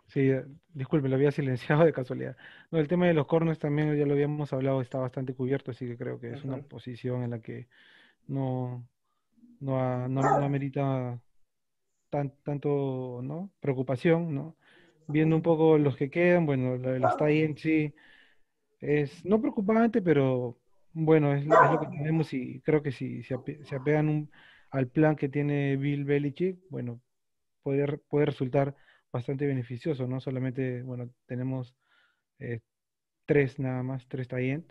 Sí, 0.09 0.31
disculpe, 0.73 1.09
lo 1.09 1.17
había 1.17 1.31
silenciado 1.31 1.85
de 1.85 1.93
casualidad. 1.93 2.37
No, 2.71 2.79
el 2.79 2.89
tema 2.89 3.07
de 3.07 3.15
los 3.15 3.27
corners 3.27 3.59
también 3.59 3.95
ya 3.97 4.07
lo 4.07 4.15
habíamos 4.15 4.53
hablado, 4.53 4.81
está 4.81 4.99
bastante 4.99 5.35
cubierto, 5.35 5.71
así 5.71 5.87
que 5.87 5.97
creo 5.97 6.19
que 6.19 6.33
es 6.33 6.45
una 6.45 6.59
posición 6.59 7.23
en 7.23 7.31
la 7.31 7.41
que 7.41 7.69
no, 8.27 8.87
no, 9.61 9.81
ha, 9.81 10.09
no, 10.09 10.23
no 10.23 10.45
amerita 10.45 11.21
tan, 12.11 12.33
tanto 12.43 13.21
¿no? 13.23 13.51
preocupación, 13.61 14.35
¿no? 14.35 14.57
Viendo 15.09 15.37
un 15.37 15.43
poco 15.43 15.79
los 15.79 15.97
que 15.97 16.11
quedan, 16.11 16.47
bueno, 16.47 16.77
lo 16.77 16.91
de 16.91 17.01
los 17.01 17.17
tie 17.17 17.55
sí 17.57 17.95
es 18.81 19.25
no 19.25 19.41
preocupante, 19.41 20.03
pero 20.03 20.59
bueno, 20.93 21.35
es, 21.35 21.43
es, 21.43 21.49
lo 21.49 21.81
que 21.81 21.87
tenemos 21.87 22.33
y 22.33 22.61
creo 22.61 22.83
que 22.83 22.93
si 22.93 23.23
se, 23.23 23.35
ape, 23.35 23.65
se 23.65 23.77
apegan 23.77 24.09
un, 24.09 24.31
al 24.71 24.89
plan 24.89 25.17
que 25.17 25.29
tiene 25.29 25.77
Bill 25.77 26.05
Belichick, 26.05 26.59
bueno, 26.71 27.01
puede, 27.63 27.99
puede 27.99 28.27
resultar 28.27 28.75
bastante 29.13 29.47
beneficioso, 29.47 30.07
¿no? 30.07 30.21
Solamente, 30.21 30.83
bueno, 30.83 31.11
tenemos 31.27 31.75
eh, 32.39 32.61
tres 33.27 33.59
nada 33.59 33.83
más, 33.83 34.07
tres 34.09 34.29
tie 34.29 34.65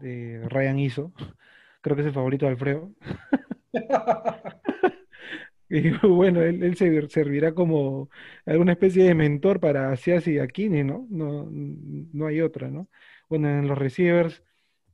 de 0.00 0.46
Ryan 0.48 0.78
Iso. 0.78 1.12
Creo 1.82 1.96
que 1.96 2.02
es 2.02 2.08
el 2.08 2.14
favorito 2.14 2.46
de 2.46 2.52
Alfredo. 2.52 2.92
y 5.68 5.90
bueno, 6.06 6.42
él, 6.42 6.62
él, 6.62 6.76
servirá 7.08 7.54
como 7.54 8.10
alguna 8.46 8.72
especie 8.72 9.04
de 9.04 9.14
mentor 9.14 9.60
para 9.60 9.92
Asiasi 9.92 10.32
y 10.34 10.38
Aquini, 10.38 10.84
¿no? 10.84 11.06
¿no? 11.10 11.48
No 11.50 12.26
hay 12.26 12.40
otra, 12.40 12.68
¿no? 12.68 12.88
Bueno, 13.28 13.48
en 13.48 13.68
los 13.68 13.78
receivers 13.78 14.42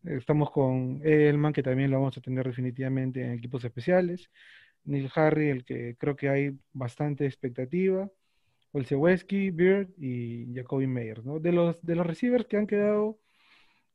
estamos 0.05 0.51
con 0.51 1.01
Edelman, 1.05 1.53
que 1.53 1.63
también 1.63 1.91
lo 1.91 1.99
vamos 1.99 2.17
a 2.19 2.21
tener 2.21 2.47
definitivamente 2.47 3.23
en 3.23 3.33
equipos 3.33 3.65
especiales. 3.65 4.31
Neil 4.85 5.11
Harry, 5.15 5.49
el 5.51 5.65
que 5.65 5.97
creo 5.99 6.17
que 6.17 6.29
hay 6.29 6.59
bastante 6.73 7.27
expectativa. 7.27 8.09
Olszewski, 8.77 9.51
Beard 9.51 9.89
y 9.97 10.55
Jacoby 10.55 10.87
Meyer, 10.87 11.25
¿no? 11.25 11.41
De 11.41 11.51
los, 11.51 11.81
de 11.85 11.95
los 11.95 12.07
receivers 12.07 12.47
que 12.47 12.59
han 12.59 12.67
quedado, 12.67 13.19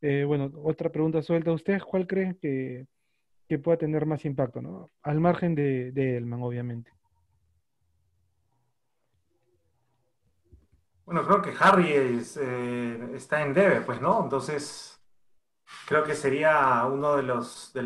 eh, 0.02 0.24
bueno, 0.26 0.52
otra 0.64 0.92
pregunta 0.92 1.22
suelta 1.22 1.52
a 1.52 1.54
ustedes, 1.54 1.84
¿cuál 1.84 2.08
creen 2.08 2.38
que, 2.42 2.88
que, 3.48 3.60
pueda 3.60 3.78
tener 3.78 4.08
más 4.08 4.26
impacto, 4.26 4.62
¿no? 4.62 4.90
Al 5.04 5.20
margen 5.20 5.54
de, 5.54 6.18
Elman, 6.18 6.42
obviamente. 6.42 6.92
Bueno, 11.06 11.26
creo 11.26 11.42
que 11.42 11.54
Harry 11.60 11.92
eh, 11.92 13.12
está 13.14 13.44
en 13.44 13.54
debe, 13.54 13.82
pues, 13.82 14.02
¿no? 14.02 14.24
Entonces, 14.24 15.01
creo 15.88 16.04
que 16.04 16.16
sería 16.16 16.86
uno 16.86 17.16
de 17.18 17.24
los, 17.24 17.72
de 17.74 17.82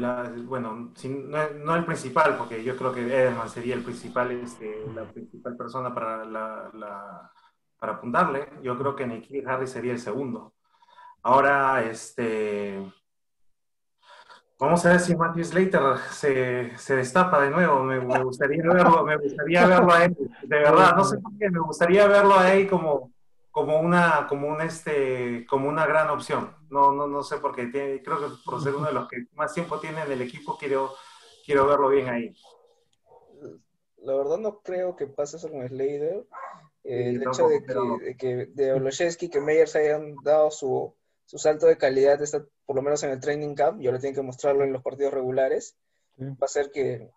bueno, 0.45 0.91
sin- 0.95 1.29
no, 1.29 1.49
no 1.51 1.75
el 1.75 1.85
principal, 1.85 2.37
porque 2.37 2.63
yo 2.63 2.75
creo 2.77 2.93
que 2.93 3.01
Edelman 3.01 3.49
sería 3.49 3.75
el 3.75 3.83
principal, 3.83 4.31
este, 4.31 4.85
la 4.93 5.05
principal 5.05 5.55
persona 5.57 5.93
para, 5.93 6.23
la, 6.25 6.69
la- 6.73 7.31
para 7.79 7.93
apuntarle. 7.93 8.49
Yo 8.61 8.77
creo 8.77 8.95
que 8.95 9.07
Nikhil 9.07 9.47
Harry 9.47 9.67
sería 9.67 9.91
el 9.93 9.99
segundo. 9.99 10.53
Ahora, 11.23 11.83
este, 11.83 12.79
vamos 14.59 14.85
a 14.85 14.89
ver 14.89 14.99
si 14.99 15.15
Matthew 15.15 15.43
Slater 15.43 15.97
se, 16.11 16.77
se 16.77 16.95
destapa 16.95 17.41
de 17.41 17.49
nuevo. 17.49 17.83
Me, 17.83 17.99
me 17.99 18.23
gustaría 18.23 18.63
verlo, 18.63 19.03
me 19.03 19.17
gustaría 19.17 19.65
verlo 19.67 19.91
a 19.93 20.05
él, 20.05 20.15
de 20.43 20.57
verdad, 20.59 20.95
no 20.95 21.03
sé 21.03 21.17
por 21.19 21.37
qué, 21.37 21.49
me 21.49 21.59
gustaría 21.59 22.07
verlo 22.07 22.37
a 22.37 22.53
él 22.53 22.69
como, 22.69 23.11
como 23.55 23.79
una, 23.79 24.27
como 24.27 24.49
un 24.49 24.59
este, 24.59 25.45
como 25.47 25.69
una 25.69 25.85
gran 25.87 26.09
opción. 26.09 26.53
No, 26.69 26.91
no, 26.91 27.07
no 27.07 27.23
sé 27.23 27.37
por 27.37 27.55
qué, 27.55 27.67
tiene- 27.67 28.03
creo 28.03 28.19
que 28.19 28.35
por 28.43 28.61
ser 28.61 28.75
uno 28.75 28.87
de 28.87 28.91
los 28.91 29.07
que 29.07 29.27
más 29.31 29.53
tiempo 29.53 29.79
tiene 29.79 30.01
en 30.01 30.11
el 30.11 30.21
equipo, 30.21 30.57
quiero, 30.57 30.91
quiero 31.45 31.65
verlo 31.65 31.87
bien 31.87 32.09
ahí. 32.09 32.35
La 33.99 34.13
verdad 34.13 34.39
no 34.39 34.59
creo 34.59 34.97
que 34.97 35.07
pase 35.07 35.37
eso 35.37 35.49
con 35.49 35.65
Slater. 35.65 36.27
Eh, 36.83 37.11
Sí, 37.11 37.15
el 37.15 37.23
hecho 37.23 37.47
de 37.47 37.63
que, 37.63 37.73
de 37.73 38.17
que 38.17 38.35
de 38.47 39.29
que 39.31 39.39
Meyers 39.39 39.75
hayan 39.77 40.15
dado 40.21 40.51
su, 40.51 40.93
su 41.23 41.37
salto 41.37 41.65
de 41.67 41.77
calidad, 41.77 42.21
esta- 42.21 42.45
por 42.65 42.75
lo 42.75 42.81
menos 42.81 43.03
en 43.03 43.11
el 43.11 43.21
training 43.21 43.55
camp, 43.55 43.81
y 43.81 43.87
ahora 43.87 43.99
tienen 43.99 44.15
que 44.15 44.21
mostrarlo 44.21 44.65
en 44.65 44.73
los 44.73 44.83
partidos 44.83 45.13
regulares, 45.13 45.77
Sí. 46.17 46.25
va 46.25 46.43
a 46.45 46.47
ser 46.47 46.71
que 46.71 47.09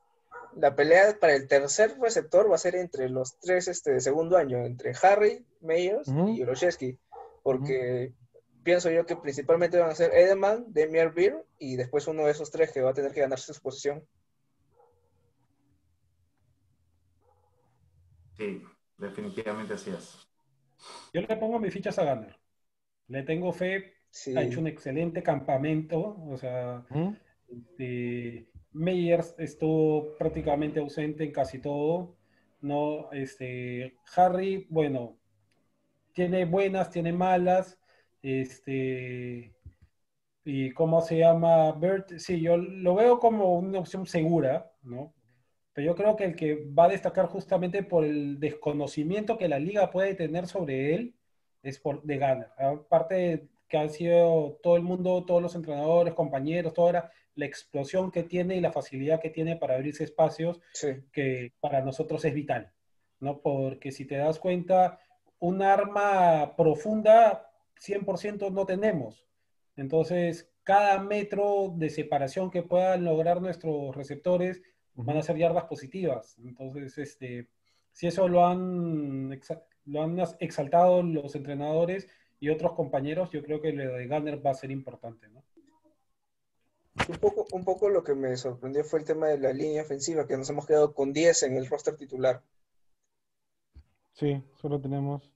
la 0.56 0.74
pelea 0.74 1.16
para 1.20 1.34
el 1.34 1.46
tercer 1.48 1.98
receptor 2.00 2.50
va 2.50 2.56
a 2.56 2.58
ser 2.58 2.74
entre 2.74 3.08
los 3.08 3.38
tres 3.38 3.68
este, 3.68 3.92
de 3.92 4.00
segundo 4.00 4.36
año, 4.36 4.64
entre 4.64 4.92
Harry, 5.02 5.44
Meyers 5.60 6.08
y 6.08 6.42
Oloszewski, 6.42 6.98
porque 7.42 8.12
pienso 8.62 8.90
yo 8.90 9.06
que 9.06 9.16
principalmente 9.16 9.78
van 9.78 9.90
a 9.90 9.94
ser 9.94 10.12
Edelman, 10.12 10.72
Demian 10.72 11.14
Beer 11.14 11.44
y 11.58 11.76
después 11.76 12.06
uno 12.06 12.24
de 12.24 12.32
esos 12.32 12.50
tres 12.50 12.72
que 12.72 12.80
va 12.80 12.90
a 12.90 12.94
tener 12.94 13.12
que 13.12 13.20
ganarse 13.20 13.52
su 13.54 13.60
posición. 13.60 14.04
Sí, 18.36 18.62
definitivamente 18.96 19.74
así 19.74 19.90
es. 19.90 20.28
Yo 21.12 21.20
le 21.22 21.36
pongo 21.36 21.58
mis 21.58 21.72
fichas 21.72 21.98
a 21.98 22.04
Gunner. 22.04 22.38
Le 23.08 23.22
tengo 23.22 23.52
fe. 23.52 23.94
Sí. 24.10 24.36
Ha 24.36 24.42
hecho 24.42 24.60
un 24.60 24.68
excelente 24.68 25.22
campamento. 25.22 26.16
O 26.28 26.36
sea, 26.36 26.84
Ujú. 26.90 27.16
este, 27.48 28.48
Meyers 28.72 29.34
estuvo 29.38 30.16
prácticamente 30.18 30.80
ausente 30.80 31.24
en 31.24 31.32
casi 31.32 31.58
todo. 31.60 32.16
No, 32.60 33.10
este, 33.12 33.96
Harry, 34.16 34.66
bueno, 34.70 35.16
tiene 36.12 36.44
buenas, 36.44 36.90
tiene 36.90 37.12
malas. 37.12 37.78
Este, 38.22 39.54
y 40.44 40.72
cómo 40.72 41.00
se 41.02 41.18
llama 41.18 41.72
Bert, 41.72 42.18
sí, 42.18 42.40
yo 42.40 42.56
lo 42.56 42.94
veo 42.94 43.18
como 43.20 43.58
una 43.58 43.80
opción 43.80 44.06
segura, 44.06 44.72
¿no? 44.82 45.14
Pero 45.72 45.86
yo 45.88 45.94
creo 45.94 46.16
que 46.16 46.24
el 46.24 46.36
que 46.36 46.64
va 46.66 46.86
a 46.86 46.88
destacar 46.88 47.26
justamente 47.26 47.82
por 47.82 48.04
el 48.04 48.40
desconocimiento 48.40 49.38
que 49.38 49.48
la 49.48 49.58
liga 49.58 49.90
puede 49.90 50.14
tener 50.14 50.46
sobre 50.48 50.94
él 50.94 51.14
es 51.62 51.78
por 51.78 52.02
de 52.02 52.18
Gunner. 52.18 52.48
Aparte 52.58 53.48
que 53.68 53.78
han 53.78 53.90
sido 53.90 54.58
todo 54.62 54.76
el 54.76 54.82
mundo, 54.82 55.24
todos 55.24 55.42
los 55.42 55.54
entrenadores, 55.54 56.14
compañeros, 56.14 56.74
toda 56.74 56.92
la, 56.92 57.12
la 57.38 57.46
explosión 57.46 58.10
que 58.10 58.24
tiene 58.24 58.56
y 58.56 58.60
la 58.60 58.72
facilidad 58.72 59.20
que 59.20 59.30
tiene 59.30 59.56
para 59.56 59.76
abrirse 59.76 60.02
espacios 60.02 60.60
Sí. 60.72 60.88
que 61.12 61.52
para 61.60 61.80
nosotros 61.82 62.24
es 62.24 62.34
vital, 62.34 62.72
¿no? 63.20 63.40
Porque 63.40 63.92
si 63.92 64.04
te 64.04 64.16
das 64.16 64.40
cuenta, 64.40 64.98
un 65.38 65.62
arma 65.62 66.56
profunda 66.56 67.48
100% 67.80 68.50
no 68.50 68.66
tenemos. 68.66 69.24
Entonces, 69.76 70.50
cada 70.64 70.98
metro 71.00 71.72
de 71.76 71.90
separación 71.90 72.50
que 72.50 72.62
puedan 72.64 73.04
lograr 73.04 73.40
nuestros 73.40 73.94
receptores 73.94 74.60
van 74.94 75.16
a 75.16 75.22
ser 75.22 75.36
yardas 75.36 75.64
positivas. 75.64 76.36
Entonces, 76.44 76.98
este, 76.98 77.46
si 77.92 78.08
eso 78.08 78.26
lo 78.26 78.44
han, 78.44 79.38
lo 79.84 80.02
han 80.02 80.18
exaltado 80.40 81.04
los 81.04 81.36
entrenadores 81.36 82.08
y 82.40 82.48
otros 82.48 82.72
compañeros, 82.72 83.30
yo 83.30 83.44
creo 83.44 83.60
que 83.60 83.72
lo 83.72 83.94
de 83.94 84.08
Gunner 84.08 84.44
va 84.44 84.50
a 84.50 84.54
ser 84.54 84.72
importante, 84.72 85.28
¿no? 85.28 85.44
Un 87.06 87.18
poco, 87.18 87.46
un 87.52 87.64
poco 87.64 87.88
lo 87.88 88.02
que 88.02 88.14
me 88.14 88.36
sorprendió 88.36 88.84
fue 88.84 88.98
el 88.98 89.04
tema 89.04 89.28
de 89.28 89.38
la 89.38 89.52
línea 89.52 89.82
ofensiva, 89.82 90.26
que 90.26 90.36
nos 90.36 90.50
hemos 90.50 90.66
quedado 90.66 90.92
con 90.94 91.12
10 91.12 91.44
en 91.44 91.56
el 91.56 91.66
roster 91.66 91.96
titular. 91.96 92.42
Sí, 94.14 94.42
solo 94.60 94.80
tenemos. 94.80 95.32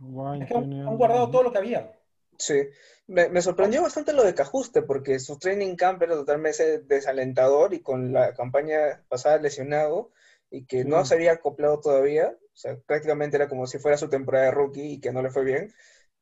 Wine, 0.00 0.44
Es 0.44 0.50
que 0.50 0.56
han, 0.56 0.96
guardado 0.96 1.30
todo 1.30 1.44
lo 1.44 1.52
que 1.52 1.58
había. 1.58 1.96
Sí, 2.38 2.62
me, 3.06 3.28
me 3.28 3.42
sorprendió 3.42 3.82
bastante 3.82 4.12
lo 4.12 4.24
de 4.24 4.34
Cajuste, 4.34 4.82
porque 4.82 5.18
su 5.18 5.38
training 5.38 5.76
camp 5.76 6.02
era 6.02 6.14
totalmente 6.14 6.80
desalentador 6.80 7.74
y 7.74 7.82
con 7.82 8.12
la 8.12 8.34
campaña 8.34 9.04
pasada 9.08 9.38
lesionado 9.38 10.10
y 10.50 10.64
que 10.66 10.84
no 10.84 11.04
se 11.04 11.14
había 11.14 11.32
acoplado 11.32 11.80
todavía, 11.80 12.36
o 12.52 12.56
sea, 12.56 12.76
prácticamente 12.86 13.36
era 13.36 13.48
como 13.48 13.66
si 13.66 13.78
fuera 13.78 13.96
su 13.96 14.08
temporada 14.08 14.46
de 14.46 14.50
rookie 14.50 14.94
y 14.94 15.00
que 15.00 15.12
no 15.12 15.22
le 15.22 15.30
fue 15.30 15.44
bien. 15.44 15.72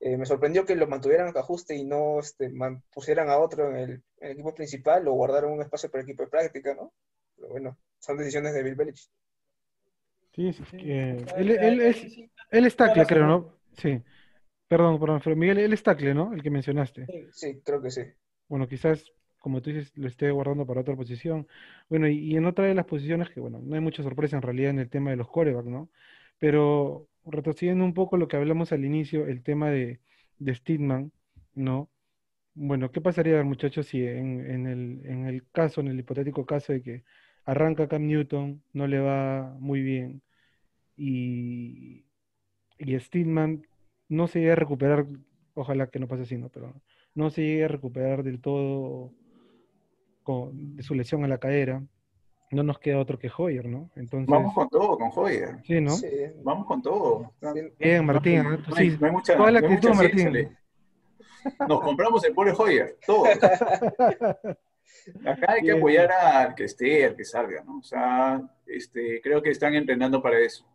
Eh, 0.01 0.17
me 0.17 0.27
sorprendió 0.27 0.65
que 0.65 0.77
lo 0.77 0.87
mantuvieran 0.87 1.29
a 1.29 1.33
Cajuste 1.33 1.75
y 1.75 1.85
no 1.85 2.21
este, 2.21 2.51
man- 2.51 2.83
pusieran 2.93 3.31
a 3.31 3.39
otro 3.39 3.71
en 3.71 3.77
el, 3.77 3.91
en 3.91 4.03
el 4.21 4.33
equipo 4.33 4.55
principal 4.55 5.07
o 5.09 5.13
guardaran 5.13 5.51
un 5.51 5.61
espacio 5.61 5.91
para 5.91 6.03
el 6.03 6.09
equipo 6.09 6.23
de 6.23 6.31
práctica, 6.31 6.75
¿no? 6.75 6.93
Pero 7.37 7.49
bueno, 7.49 7.79
son 7.99 8.17
decisiones 8.17 8.55
de 8.55 8.63
Bill 8.63 8.75
Belichick. 8.77 9.11
Sí, 10.35 10.53
sí, 10.53 10.63
él, 10.77 11.27
él 11.37 11.81
es, 11.81 12.17
él 12.51 12.73
la 12.79 13.07
creo. 13.07 13.27
¿no? 13.27 13.55
Sí. 13.77 14.01
Perdón, 14.69 15.01
perdón, 15.01 15.21
pero 15.25 15.35
Miguel, 15.35 15.59
él 15.59 15.73
es 15.73 15.83
tackle, 15.83 16.15
¿no? 16.15 16.33
El 16.33 16.43
que 16.43 16.51
mencionaste. 16.51 17.07
Sí. 17.07 17.27
Sí, 17.33 17.61
creo 17.65 17.83
que 17.83 17.91
sí. 17.91 18.03
Bueno, 18.49 18.69
quizás, 18.69 19.13
como 19.41 19.61
tú 19.61 19.71
dices, 19.71 19.91
lo 19.97 20.07
esté 20.07 20.31
guardando 20.31 20.65
para 20.67 20.83
otra 20.83 20.95
posición. 20.95 21.49
Bueno, 21.89 22.07
y, 22.07 22.19
y 22.19 22.37
en 22.37 22.47
otra 22.47 22.67
de 22.67 22.75
las 22.75 22.85
posiciones 22.87 23.31
que, 23.31 23.41
bueno, 23.41 23.61
no 23.61 23.75
hay 23.75 23.81
mucha 23.81 24.03
sorpresa 24.03 24.37
en 24.37 24.43
realidad 24.43 24.71
en 24.71 24.79
el 24.79 24.91
tema 24.91 25.11
de 25.11 25.17
los 25.17 25.29
corebacks, 25.29 25.67
¿no? 25.67 25.91
Pero 26.39 27.08
retrocediendo 27.31 27.85
un 27.85 27.95
poco 27.95 28.17
lo 28.17 28.29
que 28.29 28.37
hablamos 28.37 28.73
al 28.73 28.85
inicio, 28.85 29.27
el 29.27 29.43
tema 29.43 29.71
de, 29.71 30.01
de 30.39 30.55
Steedman, 30.55 31.13
¿no? 31.55 31.91
Bueno, 32.55 32.91
¿qué 32.91 33.01
pasaría, 33.01 33.43
muchachos, 33.45 33.87
si 33.87 34.05
en, 34.05 34.41
en 34.51 34.67
el, 34.67 35.07
en 35.07 35.27
el 35.27 35.47
caso, 35.53 35.81
en 35.81 35.89
el 35.89 36.01
hipotético 36.01 36.47
caso 36.47 36.73
de 36.73 36.83
que 36.83 37.05
arranca 37.45 37.89
Cam 37.89 38.07
Newton, 38.07 38.63
no 38.73 38.87
le 38.87 39.01
va 39.01 39.57
muy 39.61 39.83
bien 39.83 40.23
y, 40.97 42.05
y 42.79 42.99
Steedman 43.01 43.67
no 44.09 44.27
se 44.29 44.41
llega 44.41 44.55
a 44.55 44.57
recuperar, 44.57 45.07
ojalá 45.55 45.89
que 45.89 45.99
no 46.01 46.09
pase 46.09 46.23
así, 46.23 46.37
¿no? 46.37 46.51
Pero 46.51 46.75
no 47.15 47.31
se 47.31 47.43
llegue 47.43 47.65
a 47.65 47.69
recuperar 47.69 48.23
del 48.25 48.41
todo 48.41 49.13
con, 50.23 50.77
de 50.77 50.83
su 50.83 50.95
lesión 50.95 51.25
a 51.25 51.29
la 51.29 51.39
cadera, 51.39 51.83
no 52.51 52.63
nos 52.63 52.79
queda 52.79 52.99
otro 52.99 53.19
que 53.19 53.31
Hoyer, 53.37 53.67
¿no? 53.67 53.91
Entonces, 53.97 54.29
Vamos 54.29 54.55
con 54.55 54.69
todo, 54.69 54.97
con 54.99 55.11
Hoyer. 55.15 55.59
sí, 55.65 55.81
¿no? 55.81 55.91
Sí, 55.91 56.09
Vamos 56.43 56.67
con 56.67 56.83
todo. 56.83 57.33
Bien, 57.79 58.05
Martín, 58.05 58.43
No, 58.43 58.59
hay- 58.77 58.91
sí, 58.91 58.97
no 59.01 59.07
hay 59.07 59.13
mucha- 59.13 59.37
toda 59.37 59.51
la 59.51 59.61
no 59.61 59.67
hay 59.69 59.75
actitud, 59.75 59.95
mucha 59.95 60.03
Martín. 60.03 60.57
Nos 61.69 61.81
compramos 61.81 62.25
el 62.25 62.35
pobre 62.35 62.53
Hoyer, 62.57 62.97
todo. 63.07 63.25
Acá 65.25 65.53
hay 65.53 65.63
que 65.63 65.73
apoyar 65.73 66.11
al 66.13 66.55
que 66.55 66.65
esté, 66.65 67.05
al 67.05 67.17
que 67.17 67.25
salga, 67.25 67.63
¿no? 67.65 67.79
O 67.79 67.83
sea, 67.83 68.41
este, 68.67 69.21
creo 69.23 69.41
que 69.43 69.51
están 69.51 69.75
entrenando 69.75 70.21
para 70.23 70.39
eso. 70.39 70.67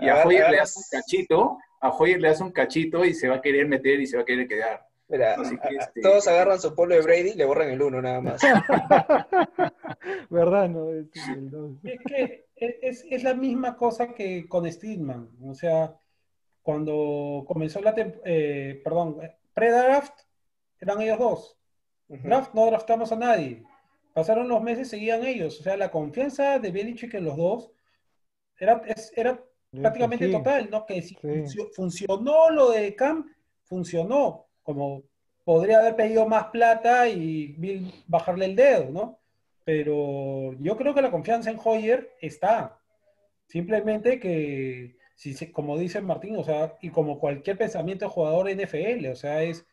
Y 0.00 0.08
a 0.08 0.24
Hoyer 0.24 0.50
le 0.50 0.60
hace 0.60 0.78
un 0.78 0.84
cachito, 0.90 1.58
a 1.80 1.90
Hoyer 1.90 2.20
le 2.20 2.28
hace 2.28 2.42
un 2.42 2.52
cachito 2.52 3.04
y 3.04 3.14
se 3.14 3.28
va 3.28 3.36
a 3.36 3.40
querer 3.40 3.66
meter 3.68 4.00
y 4.00 4.06
se 4.06 4.16
va 4.16 4.22
a 4.22 4.26
querer 4.26 4.48
quedar. 4.48 4.86
Mira, 5.10 5.36
este- 5.80 6.02
todos 6.02 6.28
agarran 6.28 6.60
su 6.60 6.74
polo 6.74 6.94
de 6.94 7.00
Brady 7.00 7.30
y 7.30 7.34
le 7.34 7.44
borran 7.46 7.70
el 7.70 7.80
uno 7.80 8.02
nada 8.02 8.20
más. 8.20 8.40
¿Verdad? 10.30 10.68
No, 10.68 10.90
Es 10.90 11.08
el 11.28 11.50
dos. 11.50 11.72
Es 11.84 11.98
que 12.06 12.46
es, 12.56 13.04
es 13.10 13.22
la 13.22 13.34
misma 13.34 13.76
cosa 13.76 14.12
que 14.14 14.46
con 14.48 14.70
Steedman. 14.70 15.30
O 15.44 15.54
sea, 15.54 15.94
cuando 16.62 17.44
comenzó 17.46 17.80
la 17.80 17.94
eh, 18.24 18.80
perdón, 18.84 19.18
pre-draft, 19.54 20.20
eran 20.80 21.00
ellos 21.00 21.18
dos. 21.18 21.56
Ujú. 22.08 22.26
Draft 22.28 22.54
no 22.54 22.66
draftamos 22.66 23.10
a 23.12 23.16
nadie. 23.16 23.64
Pasaron 24.14 24.48
los 24.48 24.62
meses, 24.62 24.88
seguían 24.88 25.24
ellos. 25.24 25.60
O 25.60 25.62
sea, 25.62 25.76
la 25.76 25.90
confianza 25.90 26.58
de 26.58 26.70
Belichick 26.70 27.14
en 27.14 27.24
los 27.24 27.36
dos 27.36 27.70
era, 28.58 28.82
es- 28.86 29.12
era 29.16 29.42
prácticamente 29.70 30.26
Sí, 30.26 30.32
total, 30.32 30.68
¿no? 30.70 30.84
Que 30.84 31.00
si 31.02 31.14
Sí. 31.14 31.20
funcio- 31.22 31.68
funcionó 31.74 32.50
lo 32.50 32.70
de 32.70 32.94
Camp, 32.94 33.26
funcionó. 33.64 34.47
Como 34.68 35.02
podría 35.44 35.78
haber 35.78 35.96
pedido 35.96 36.28
más 36.28 36.48
plata 36.48 37.08
y 37.08 37.54
Bill 37.56 37.90
bajarle 38.06 38.44
el 38.44 38.54
dedo, 38.54 38.90
¿no? 38.90 39.18
Pero 39.64 40.52
yo 40.60 40.76
creo 40.76 40.92
que 40.92 41.00
la 41.00 41.10
confianza 41.10 41.50
en 41.50 41.58
Hoyer 41.64 42.14
está. 42.20 42.78
Simplemente 43.46 44.20
que, 44.20 44.94
si, 45.16 45.34
como 45.52 45.78
dice 45.78 46.02
Martín, 46.02 46.36
o 46.36 46.44
sea, 46.44 46.76
y 46.82 46.90
como 46.90 47.18
cualquier 47.18 47.56
pensamiento 47.56 48.04
de 48.04 48.10
jugador 48.10 48.50
NFL, 48.50 49.06
o 49.10 49.16
sea, 49.16 49.42
es 49.42 49.64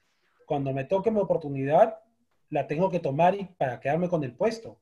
cuando 0.45 0.71
me 0.71 0.85
toque 0.85 1.11
mi 1.11 1.19
oportunidad, 1.19 1.99
la 2.49 2.65
tengo 2.65 2.89
que 2.89 3.01
tomar 3.01 3.35
y 3.35 3.43
para 3.43 3.81
quedarme 3.81 4.07
con 4.07 4.23
el 4.23 4.33
puesto. 4.33 4.79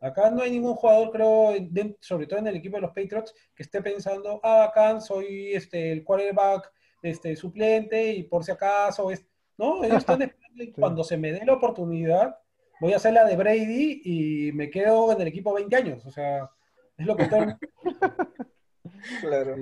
Acá 0.00 0.30
no 0.30 0.42
hay 0.42 0.52
ningún 0.52 0.76
jugador, 0.76 1.10
creo, 1.10 1.54
de- 1.58 1.96
sobre 1.98 2.28
todo 2.28 2.38
en 2.38 2.46
el 2.46 2.54
equipo 2.54 2.76
de 2.76 2.82
los 2.82 2.92
Patriots, 2.92 3.34
que 3.52 3.64
esté 3.64 3.82
pensando, 3.82 4.38
ah, 4.44 4.62
acá 4.62 5.00
soy 5.00 5.54
este, 5.54 5.90
el 5.90 6.04
quarterback 6.04 6.70
este, 7.02 7.34
suplente 7.34 8.12
y 8.12 8.22
por 8.22 8.44
si 8.44 8.52
acaso 8.52 9.10
es... 9.10 9.26
No, 9.58 9.82
ellos 9.84 9.98
están 9.98 10.22
esperando 10.22 10.62
y 10.62 10.72
cuando 10.72 11.04
se 11.04 11.16
me 11.16 11.32
dé 11.32 11.44
la 11.44 11.54
oportunidad, 11.54 12.38
voy 12.80 12.92
a 12.92 12.96
hacer 12.96 13.12
la 13.14 13.24
de 13.24 13.36
Brady 13.36 14.02
y 14.04 14.52
me 14.52 14.70
quedo 14.70 15.12
en 15.12 15.20
el 15.20 15.28
equipo 15.28 15.54
20 15.54 15.76
años. 15.76 16.04
O 16.06 16.10
sea, 16.10 16.50
es 16.98 17.06
lo 17.06 17.16
que 17.16 17.22
están... 17.24 17.58
Claro. 19.20 19.54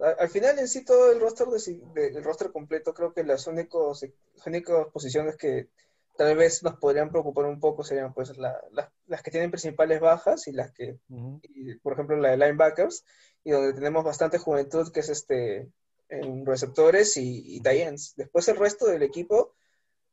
Al, 0.00 0.16
al 0.18 0.28
final, 0.28 0.58
en 0.58 0.68
sí, 0.68 0.84
todo 0.84 1.12
el 1.12 1.20
roster, 1.20 1.46
de, 1.48 1.58
si- 1.58 1.82
de- 1.94 2.08
el 2.08 2.24
roster 2.24 2.50
completo, 2.50 2.94
creo 2.94 3.12
que 3.12 3.24
las, 3.24 3.46
únicos, 3.46 4.04
únicas 4.46 4.86
posiciones 4.92 5.36
que 5.36 5.68
tal 6.16 6.36
vez 6.36 6.62
nos 6.62 6.76
podrían 6.76 7.10
preocupar 7.10 7.44
un 7.46 7.60
poco 7.60 7.84
serían 7.84 8.12
pues 8.12 8.36
la- 8.36 8.60
la- 8.72 8.92
las 9.06 9.22
que 9.22 9.30
tienen 9.30 9.50
principales 9.50 10.00
bajas 10.00 10.48
y 10.48 10.52
las 10.52 10.72
que, 10.72 10.98
y, 11.42 11.74
por 11.76 11.92
ejemplo, 11.92 12.16
la 12.16 12.30
de 12.30 12.36
linebackers, 12.38 13.04
y 13.44 13.50
donde 13.50 13.72
tenemos 13.74 14.04
bastante 14.04 14.38
juventud, 14.38 14.90
que 14.92 15.00
es 15.00 15.08
este 15.08 15.68
en 16.10 16.44
receptores 16.44 17.16
y, 17.16 17.56
y. 17.56 17.60
Después 18.16 18.48
el 18.48 18.56
resto 18.56 18.86
del 18.86 19.02
equipo, 19.02 19.54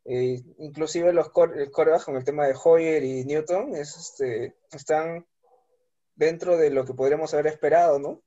eh, 0.05 0.41
inclusive 0.59 1.11
los 1.11 1.29
core- 1.31 1.61
el 1.61 1.71
corebacks 1.71 2.05
con 2.05 2.15
el 2.15 2.23
tema 2.23 2.47
de 2.47 2.55
Hoyer 2.63 3.03
y 3.03 3.25
Newton, 3.25 3.75
es, 3.75 3.95
este, 3.97 4.55
están 4.71 5.25
dentro 6.15 6.57
de 6.57 6.69
lo 6.69 6.85
que 6.85 6.93
podríamos 6.93 7.33
haber 7.33 7.47
esperado, 7.47 7.99
¿no? 7.99 8.23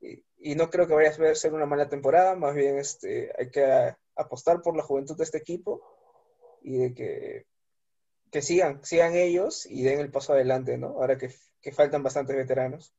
Y, 0.00 0.22
y 0.38 0.54
no 0.54 0.70
creo 0.70 0.86
que 0.86 0.94
vaya 0.94 1.10
a 1.10 1.34
ser 1.34 1.54
una 1.54 1.66
mala 1.66 1.88
temporada, 1.88 2.36
más 2.36 2.54
bien 2.54 2.78
este, 2.78 3.32
hay 3.38 3.50
que 3.50 3.64
a- 3.64 3.98
apostar 4.16 4.60
por 4.62 4.76
la 4.76 4.82
juventud 4.82 5.16
de 5.16 5.24
este 5.24 5.38
equipo 5.38 5.82
y 6.62 6.76
de 6.78 6.94
que, 6.94 7.46
que 8.30 8.42
sigan, 8.42 8.84
sigan 8.84 9.14
ellos 9.14 9.66
y 9.66 9.82
den 9.82 10.00
el 10.00 10.10
paso 10.10 10.32
adelante, 10.32 10.76
¿no? 10.76 10.88
Ahora 10.88 11.16
que, 11.16 11.30
que 11.60 11.72
faltan 11.72 12.02
bastantes 12.02 12.36
veteranos. 12.36 12.92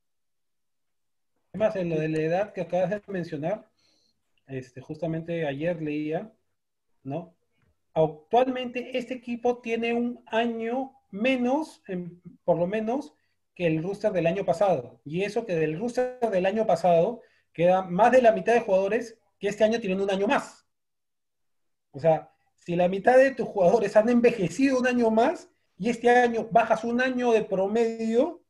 Además, 1.54 1.76
en 1.76 1.90
lo 1.90 2.00
de 2.00 2.10
la 2.10 2.20
edad 2.20 2.54
que 2.54 2.62
acabas 2.62 2.90
de 2.90 3.02
mencionar, 3.08 3.69
este, 4.50 4.82
justamente 4.82 5.48
ayer 5.48 5.82
leía, 5.82 6.34
¿no? 7.04 7.36
Actualmente 7.94 8.98
este 8.98 9.16
equipo 9.16 9.60
tiene 9.62 9.94
un 9.94 10.24
año 10.28 10.94
menos, 11.12 11.84
en- 11.88 12.22
por 12.46 12.58
lo 12.58 12.68
menos, 12.68 13.14
que 13.56 13.68
el 13.68 13.84
roster 13.84 14.12
del 14.14 14.28
año 14.28 14.46
pasado. 14.46 15.02
Y 15.06 15.24
eso 15.24 15.46
que 15.46 15.56
del 15.56 15.80
roster 15.80 16.20
del 16.32 16.46
año 16.46 16.66
pasado 16.68 17.22
queda 17.54 17.84
más 17.84 18.12
de 18.12 18.22
la 18.22 18.32
mitad 18.34 18.54
de 18.54 18.62
jugadores 18.62 19.20
que 19.40 19.50
este 19.50 19.64
año 19.66 19.80
tienen 19.82 20.02
un 20.02 20.12
año 20.12 20.28
más. 20.28 20.68
O 21.92 22.00
sea, 22.00 22.32
si 22.56 22.76
la 22.76 22.88
mitad 22.88 23.18
de 23.18 23.32
tus 23.32 23.48
jugadores 23.48 23.96
han 23.96 24.10
envejecido 24.10 24.80
un 24.80 24.88
año 24.88 25.12
más 25.12 25.50
y 25.78 25.90
este 25.90 26.10
año 26.10 26.48
bajas 26.52 26.84
un 26.84 27.02
año 27.02 27.32
de 27.32 27.44
promedio, 27.44 28.44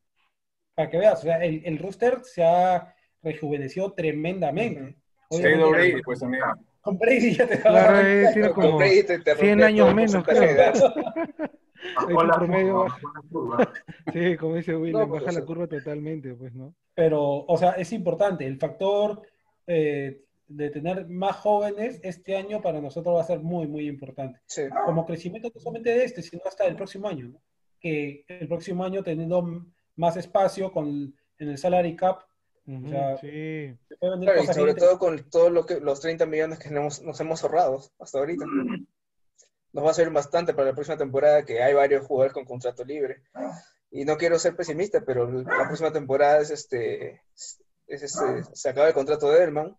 para 0.76 0.90
que 0.90 0.98
veas, 0.98 1.20
o 1.20 1.24
sea, 1.24 1.44
el, 1.44 1.64
el 1.66 1.80
se 2.26 2.44
ha 2.44 2.96
rejuvenecido 3.24 3.94
tremendamente. 3.94 4.98
Obviamente, 5.30 5.70
Brady, 5.70 6.02
pues 6.04 6.20
también. 6.20 6.44
Con 6.82 6.98
Brady 6.98 7.36
ya 7.36 7.48
te 7.48 7.56
va 7.58 7.62
Claro, 7.62 7.98
a 7.98 8.54
Con 8.54 8.63
como 8.63 8.78
Brady 8.78 9.04
te- 9.04 9.20
te 9.20 9.36
100 9.36 9.50
rompe 9.52 9.65
años 9.65 9.96
menos, 9.96 10.24
creo. 10.24 10.74
la 12.26 12.34
promedio 12.38 12.74
curva, 12.74 12.84
baja. 12.84 12.96
bajó 12.96 13.13
la 13.13 13.22
curva. 13.30 13.74
Sí, 14.13 14.38
como 14.38 14.56
dice 14.56 14.76
William, 14.76 15.02
No, 15.02 15.08
pues, 15.10 15.22
baja 15.24 15.36
o 15.36 15.39
la 15.39 15.46
curva 15.46 15.68
totalmente, 15.68 16.34
pues, 16.34 16.54
¿no? 16.54 16.74
Pero, 16.96 17.22
o 17.46 17.58
sea, 17.58 17.72
es 17.72 17.92
importante. 17.94 18.46
El 18.46 18.58
factor 18.58 19.22
eh, 19.68 20.22
de 20.48 20.70
tener 20.72 21.08
más 21.08 21.36
jóvenes 21.38 22.00
este 22.04 22.36
año 22.36 22.62
para 22.62 22.82
nosotros 22.82 23.15
va 23.15 23.22
a 23.22 23.26
ser 23.26 23.39
muy, 23.39 23.68
muy 23.68 23.88
importante. 23.88 24.39
Sí. 24.46 24.63
Como 24.86 25.06
crecimiento 25.06 25.52
no 25.54 25.60
solamente 25.62 25.92
de 25.92 26.04
este, 26.06 26.22
sino 26.22 26.42
hasta 26.46 26.65
el 26.65 26.76
próximo 26.76 27.08
año. 27.08 27.28
¿no? 27.30 27.42
Que 27.80 28.26
el 28.28 28.48
próximo 28.48 28.84
año 28.84 29.04
teniendo 29.04 29.65
más 29.96 30.18
espacio 30.18 30.72
con, 30.72 31.13
en 31.38 31.50
el 31.50 31.58
salary 31.58 31.96
cap, 31.96 32.22
Ujú, 32.71 32.86
o 32.86 32.89
sea, 32.89 33.17
sí. 33.17 33.75
Claro, 33.99 34.43
y 34.43 34.47
sobre 34.47 34.73
todo 34.75 34.99
con 34.99 35.29
todo 35.29 35.49
lo 35.49 35.65
que 35.65 35.79
los 35.79 35.99
30 36.01 36.25
millones 36.27 36.60
que 36.60 36.69
nos, 36.69 37.01
nos 37.01 37.19
hemos 37.19 37.43
ahorrado 37.43 37.82
hasta 37.99 38.19
ahorita. 38.19 38.45
Nos 39.73 39.86
va 39.86 39.91
a 39.91 39.93
servir 39.93 40.13
bastante 40.13 40.53
para 40.53 40.69
la 40.69 40.73
próxima 40.75 40.97
temporada, 40.97 41.43
que 41.45 41.62
hay 41.63 41.73
varios 41.73 42.05
jugadores 42.05 42.34
con 42.34 42.45
contrato 42.45 42.84
libre. 42.84 43.23
Y 43.91 44.05
no 44.05 44.17
quiero 44.17 44.38
ser 44.38 44.55
pesimista, 44.55 45.01
pero 45.05 45.29
la 45.32 45.65
próxima 45.67 45.91
temporada 45.91 46.39
es 46.41 46.51
este, 46.51 47.21
es 47.88 48.03
este 48.03 48.43
se 48.53 48.69
acaba 48.69 48.88
el 48.88 48.93
contrato 48.93 49.29
de 49.32 49.38
Edelman. 49.38 49.75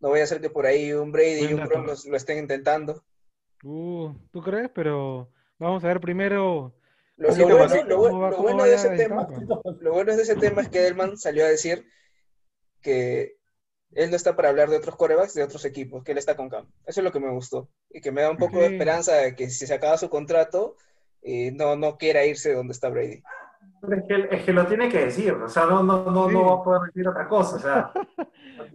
No 0.00 0.08
voy 0.08 0.20
a 0.20 0.26
ser 0.26 0.40
que 0.40 0.50
por 0.50 0.66
ahí 0.66 0.92
un 0.92 1.12
Brady 1.12 1.44
y 1.44 1.54
un. 1.54 1.60
Gronk 1.64 1.86
los- 1.86 2.06
lo 2.06 2.16
estén 2.16 2.38
intentando. 2.38 3.04
Uh, 3.62 4.12
¿tú 4.32 4.42
crees? 4.42 4.68
Pero 4.74 5.30
vamos 5.58 5.84
a 5.84 5.86
ver 5.88 6.00
primero. 6.00 6.74
Lo, 7.16 7.28
lo 7.36 7.56
bueno, 7.56 7.84
lo, 7.86 8.30
lo 8.30 8.42
bueno 8.42 8.64
de 8.64 8.74
ese 8.74 8.88
tema, 8.96 9.28
lo 9.80 9.92
bueno 9.92 10.16
de 10.16 10.22
ese 10.22 10.34
tema 10.34 10.62
es 10.62 10.68
que 10.70 10.80
Edelman 10.80 11.16
salió 11.16 11.44
a 11.44 11.48
decir 11.48 11.86
que 12.82 13.36
él 13.92 14.10
no 14.10 14.16
está 14.16 14.34
para 14.36 14.48
hablar 14.48 14.68
de 14.70 14.76
otros 14.76 14.96
corebacks 14.96 15.34
de 15.34 15.42
otros 15.44 15.64
equipos, 15.64 16.02
que 16.02 16.12
él 16.12 16.18
está 16.18 16.36
con 16.36 16.48
Cam. 16.48 16.66
Eso 16.86 17.00
es 17.00 17.04
lo 17.04 17.12
que 17.12 17.20
me 17.20 17.30
gustó. 17.30 17.68
Y 17.90 18.00
que 18.00 18.10
me 18.12 18.22
da 18.22 18.30
un 18.30 18.38
poco 18.38 18.58
de 18.58 18.66
esperanza 18.66 19.14
de 19.14 19.36
que 19.36 19.50
si 19.50 19.66
se 19.66 19.74
acaba 19.74 19.98
su 19.98 20.08
contrato, 20.10 20.76
eh, 21.22 21.52
no, 21.52 21.76
no 21.76 21.96
quiera 21.98 22.24
irse 22.24 22.50
de 22.50 22.54
donde 22.56 22.72
está 22.72 22.88
Brady. 22.88 23.22
Es 23.82 24.02
que, 24.08 24.28
es 24.36 24.44
que 24.44 24.52
lo 24.52 24.66
tiene 24.66 24.88
que 24.88 25.04
decir, 25.06 25.32
o 25.34 25.48
sea, 25.48 25.66
no, 25.66 25.82
no, 25.82 26.04
no, 26.10 26.28
Sí. 26.28 26.34
no 26.34 26.44
va 26.46 26.54
a 26.60 26.62
poder 26.64 26.82
decir 26.86 27.06
otra 27.08 27.28
cosa, 27.28 27.56
o 27.56 27.58
sea, 27.58 27.92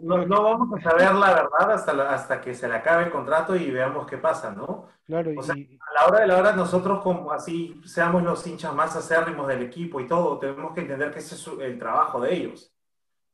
no, 0.02 0.17
no 0.28 0.43
vamos 0.43 0.80
a 0.80 0.89
saber 0.89 1.13
la 1.15 1.30
verdad 1.34 1.72
hasta, 1.72 1.93
la- 1.93 2.13
hasta 2.13 2.39
que 2.41 2.54
se 2.54 2.67
le 2.67 2.76
acabe 2.76 3.06
el 3.06 3.12
contrato 3.12 3.56
y 3.56 3.72
veamos 3.72 4.06
qué 4.06 4.17
pasa, 4.17 4.52
¿no? 4.52 4.88
Claro, 5.06 5.32
O 5.38 5.41
sea, 5.43 5.56
y 5.58 5.78
A 5.89 5.93
la 6.02 6.08
hora 6.08 6.20
de 6.22 6.28
la 6.28 6.38
hora, 6.38 6.52
nosotros, 6.54 7.02
como 7.02 7.32
así 7.32 7.82
seamos 7.86 8.22
los 8.24 8.46
hinchas 8.46 8.74
más 8.74 8.96
acérrimos 8.96 9.48
del 9.48 9.63
equipo 9.63 10.00
y 10.02 10.08
todo, 10.08 10.39
tenemos 10.39 10.74
que 10.74 10.82
entender 10.82 11.12
que 11.12 11.20
ese 11.20 11.36
es 11.36 11.41
su- 11.41 11.62
el 11.62 11.80
trabajo 11.80 12.20
de 12.22 12.34
ellos, 12.34 12.74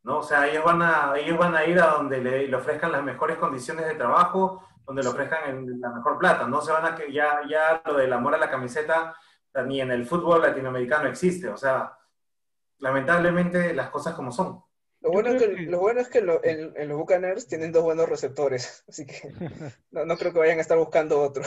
¿no? 0.04 0.20
O 0.20 0.24
sea, 0.24 0.48
ellos 0.48 0.64
van 0.64 0.82
a, 0.82 1.14
ellos 1.18 1.38
van 1.38 1.56
a 1.56 1.66
ir 1.66 1.80
a 1.80 1.88
donde 1.88 2.20
le, 2.22 2.48
le 2.48 2.56
ofrezcan 2.56 2.92
las 2.92 3.04
mejores 3.04 3.38
condiciones 3.38 3.86
de 3.88 3.96
trabajo, 3.96 4.64
donde 4.86 5.04
le 5.04 5.10
ofrezcan 5.10 5.50
el- 5.50 5.80
la 5.80 5.90
mejor 5.92 6.18
plata, 6.20 6.48
no 6.48 6.62
se 6.62 6.72
van 6.72 6.86
a 6.86 6.96
que 6.96 7.12
ya, 7.12 7.40
ya 7.50 7.82
lo 7.86 7.96
del 7.98 8.12
amor 8.14 8.36
a 8.36 8.38
la 8.38 8.50
camiseta 8.50 9.16
ni 9.68 9.82
en 9.82 9.92
el 9.92 10.06
fútbol 10.06 10.42
latinoamericano 10.42 11.08
existe, 11.08 11.48
o 11.48 11.58
sea, 11.58 11.94
lamentablemente 12.80 13.74
las 13.74 13.90
cosas 13.90 14.14
como 14.16 14.32
son. 14.32 14.62
Lo 15.02 15.12
bueno, 15.12 15.30
es 15.30 15.42
que, 15.42 15.48
lo 15.64 15.80
bueno 15.80 16.00
es 16.00 16.10
que 16.10 16.22
lo- 16.22 16.44
en, 16.44 16.74
en 16.76 16.90
los 16.90 16.98
Buccaneers 16.98 17.48
tienen 17.48 17.72
dos 17.72 17.84
buenos 17.84 18.10
receptores, 18.10 18.84
así 18.90 19.06
que 19.06 19.32
no, 19.92 20.06
no 20.06 20.18
creo 20.18 20.34
que 20.34 20.40
vayan 20.40 20.58
a 20.58 20.62
estar 20.62 20.78
buscando 20.78 21.22
otro. 21.22 21.44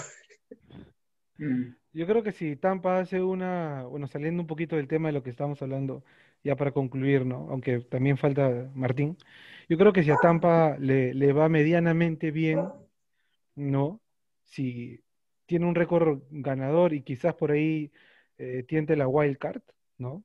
Mm. 1.39 1.75
yo 1.93 2.07
creo 2.07 2.23
que 2.23 2.33
si 2.33 2.57
Tampa 2.57 2.99
hace 2.99 3.21
una, 3.23 3.85
bueno, 3.85 4.07
saliendo 4.07 4.43
un 4.43 4.47
poquito 4.47 4.77
del 4.77 4.89
tema 4.89 5.09
de 5.09 5.13
lo 5.13 5.23
que 5.23 5.31
estamos 5.31 5.61
hablando, 5.63 6.03
ya 6.47 6.55
para 6.55 6.71
concluir, 6.71 7.27
¿no? 7.27 7.49
Aunque 7.51 7.81
también 7.81 8.17
falta 8.17 8.71
Martín, 8.75 9.19
yo 9.69 9.77
creo 9.77 9.93
que 9.93 10.05
si 10.05 10.13
a 10.13 10.17
Tampa 10.17 10.77
le, 10.79 11.33
va 11.33 11.49
medianamente 11.49 12.31
bien, 12.31 12.69
¿no? 13.57 14.01
Si 14.45 15.01
tiene 15.47 15.67
un 15.67 15.75
récord 15.75 16.23
ganador 16.31 16.93
y 16.93 17.03
quizás 17.03 17.35
por 17.35 17.51
ahí 17.51 17.91
eh, 18.39 18.63
tiente 18.63 18.95
la 18.95 19.09
wild 19.09 19.39
card, 19.39 19.63
¿no? 19.99 20.23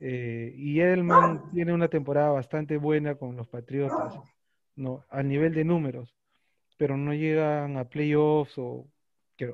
Eh, 0.00 0.54
y 0.56 0.80
Edelman 0.80 1.50
tiene 1.50 1.74
una 1.74 1.88
temporada 1.88 2.30
bastante 2.30 2.78
buena 2.78 3.16
con 3.16 3.36
los 3.36 3.48
Patriotas, 3.48 4.18
¿no? 4.76 5.04
A 5.10 5.22
nivel 5.22 5.52
de 5.52 5.64
números, 5.64 6.14
pero 6.78 6.96
no 6.96 7.12
llegan 7.12 7.76
a 7.76 7.84
playoffs 7.84 8.56
o 8.56 8.86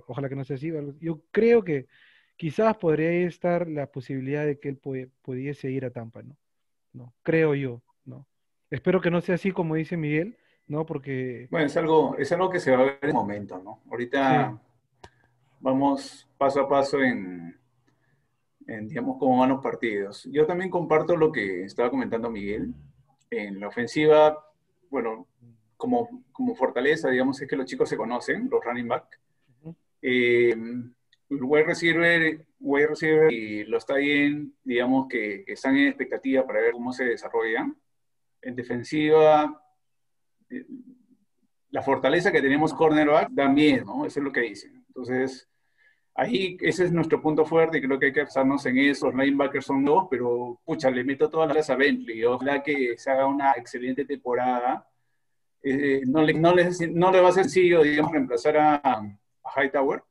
ojalá 0.06 0.28
que 0.28 0.36
no 0.36 0.44
sea 0.44 0.54
así. 0.54 0.70
Yo 1.00 1.20
creo 1.32 1.64
que 1.64 1.88
quizás 2.36 2.76
podría 2.76 3.10
estar 3.26 3.68
la 3.68 3.86
posibilidad 3.86 4.44
de 4.44 4.58
que 4.58 4.68
él 4.68 4.78
pudiese 5.22 5.70
ir 5.70 5.84
a 5.84 5.90
Tampa, 5.90 6.22
¿no? 6.22 6.36
¿No? 6.92 7.14
Creo 7.22 7.54
yo, 7.54 7.82
¿no? 8.04 8.26
Espero 8.70 9.00
que 9.00 9.10
no 9.10 9.20
sea 9.20 9.36
así 9.36 9.50
como 9.52 9.74
dice 9.74 9.96
Miguel, 9.96 10.36
¿no? 10.66 10.86
Porque 10.86 11.48
Bueno, 11.50 11.66
es 11.66 11.76
algo, 11.76 12.16
es 12.18 12.30
algo 12.32 12.50
que 12.50 12.60
se 12.60 12.70
va 12.70 12.78
a 12.78 12.84
ver 12.84 12.98
en 13.02 13.08
el 13.08 13.14
momento, 13.14 13.60
¿no? 13.62 13.82
Ahorita 13.90 14.60
vamos 15.60 16.28
paso 16.38 16.60
a 16.60 16.68
paso 16.68 17.00
en, 17.00 17.58
en, 18.66 18.88
digamos, 18.88 19.16
cómo 19.18 19.40
van 19.40 19.50
los 19.50 19.62
partidos. 19.62 20.28
Yo 20.30 20.46
también 20.46 20.70
comparto 20.70 21.16
lo 21.16 21.32
que 21.32 21.64
estaba 21.64 21.90
comentando 21.90 22.30
Miguel. 22.30 22.74
En 23.30 23.58
la 23.58 23.68
ofensiva, 23.68 24.38
bueno, 24.90 25.26
como, 25.76 26.24
como 26.32 26.54
fortaleza, 26.54 27.10
digamos, 27.10 27.40
es 27.40 27.48
que 27.48 27.56
los 27.56 27.66
chicos 27.66 27.88
se 27.88 27.96
conocen, 27.96 28.48
los 28.50 28.64
running 28.64 28.88
back. 28.88 29.20
Eh, 30.00 30.54
el 31.30 31.42
wide 31.42 31.64
receiver, 31.64 32.46
wide 32.60 32.86
receiver 32.86 33.32
y 33.32 33.64
los 33.64 33.82
está 33.82 33.94
bien, 33.94 34.54
digamos, 34.62 35.08
que, 35.08 35.44
están 35.46 35.76
en 35.76 35.88
expectativa 35.88 36.46
para 36.46 36.60
ver 36.60 36.72
cómo 36.72 36.92
se 36.92 37.04
desarrollan. 37.04 37.76
En 38.42 38.54
defensiva, 38.54 39.62
eh, 40.50 40.66
la 41.70 41.82
fortaleza 41.82 42.30
que 42.30 42.42
tenemos 42.42 42.74
cornerback 42.74 43.30
da 43.30 43.48
miedo, 43.48 43.84
¿no? 43.84 44.06
Eso 44.06 44.20
es 44.20 44.24
lo 44.24 44.32
que 44.32 44.42
dicen. 44.42 44.84
Entonces, 44.88 45.48
ahí 46.14 46.56
ese 46.60 46.84
es 46.84 46.92
nuestro 46.92 47.20
punto 47.20 47.44
fuerte 47.44 47.78
y 47.78 47.82
creo 47.82 47.98
que 47.98 48.06
hay 48.06 48.12
que 48.12 48.22
basarnos 48.22 48.64
en 48.66 48.78
eso. 48.78 49.10
Los 49.10 49.16
linebackers 49.16 49.66
son 49.66 49.84
dos, 49.84 50.06
pero 50.10 50.60
pucha, 50.64 50.90
le 50.90 51.04
meto 51.04 51.28
todas 51.28 51.52
las 51.54 51.70
a 51.70 51.76
Bentley. 51.76 52.24
Ojalá 52.24 52.62
que 52.62 52.96
se 52.96 53.10
haga 53.10 53.26
una 53.26 53.52
excelente 53.52 54.04
temporada. 54.04 54.88
Eh, 55.62 56.02
no, 56.06 56.22
le, 56.22 56.34
no, 56.34 56.52
no 56.52 57.10
le 57.10 57.20
va 57.20 57.28
a 57.28 57.32
ser 57.32 57.44
sencillo, 57.44 57.82
digamos, 57.82 58.12
reemplazar 58.12 58.56
a, 58.58 58.74
a 58.76 59.62
Hightower, 59.62 60.02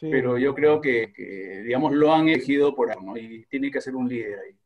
pero 0.00 0.38
yo 0.38 0.54
creo 0.54 0.80
que, 0.80 1.12
que, 1.12 1.62
digamos, 1.64 1.92
lo 1.92 2.12
han 2.12 2.28
elegido 2.28 2.74
por 2.74 2.90
algo, 2.90 3.02
¿no? 3.02 3.16
Y 3.16 3.44
tiene 3.46 3.70
que 3.70 3.80
ser 3.80 3.96
un 3.96 4.08
líder 4.08 4.38
ahí. 4.38 4.56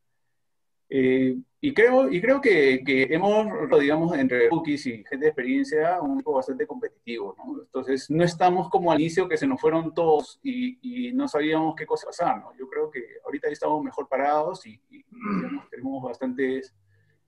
Eh, 0.94 1.36
y 1.60 1.72
creo, 1.72 2.12
y 2.12 2.20
creo 2.20 2.40
que, 2.40 2.82
que, 2.84 3.04
hemos, 3.04 3.46
digamos, 3.80 4.14
entre 4.16 4.50
rookies 4.50 4.86
y 4.86 5.04
gente 5.04 5.24
de 5.24 5.28
experiencia, 5.28 6.00
un 6.02 6.14
equipo 6.14 6.34
bastante 6.34 6.66
competitivo, 6.66 7.34
¿no? 7.38 7.62
Entonces, 7.62 8.10
no 8.10 8.22
estamos 8.24 8.68
como 8.68 8.92
al 8.92 9.00
inicio 9.00 9.28
que 9.28 9.38
se 9.38 9.46
nos 9.46 9.60
fueron 9.60 9.94
todos 9.94 10.38
y, 10.42 11.08
y 11.08 11.12
no 11.12 11.28
sabíamos 11.28 11.74
qué 11.76 11.86
cosa 11.86 12.08
pasar, 12.08 12.38
¿no? 12.40 12.52
Yo 12.58 12.68
creo 12.68 12.90
que 12.90 13.02
ahorita 13.24 13.48
estamos 13.48 13.82
mejor 13.82 14.08
parados 14.08 14.66
y, 14.66 14.78
y 14.90 15.04
digamos, 15.36 15.70
tenemos 15.70 16.02
bastantes 16.02 16.74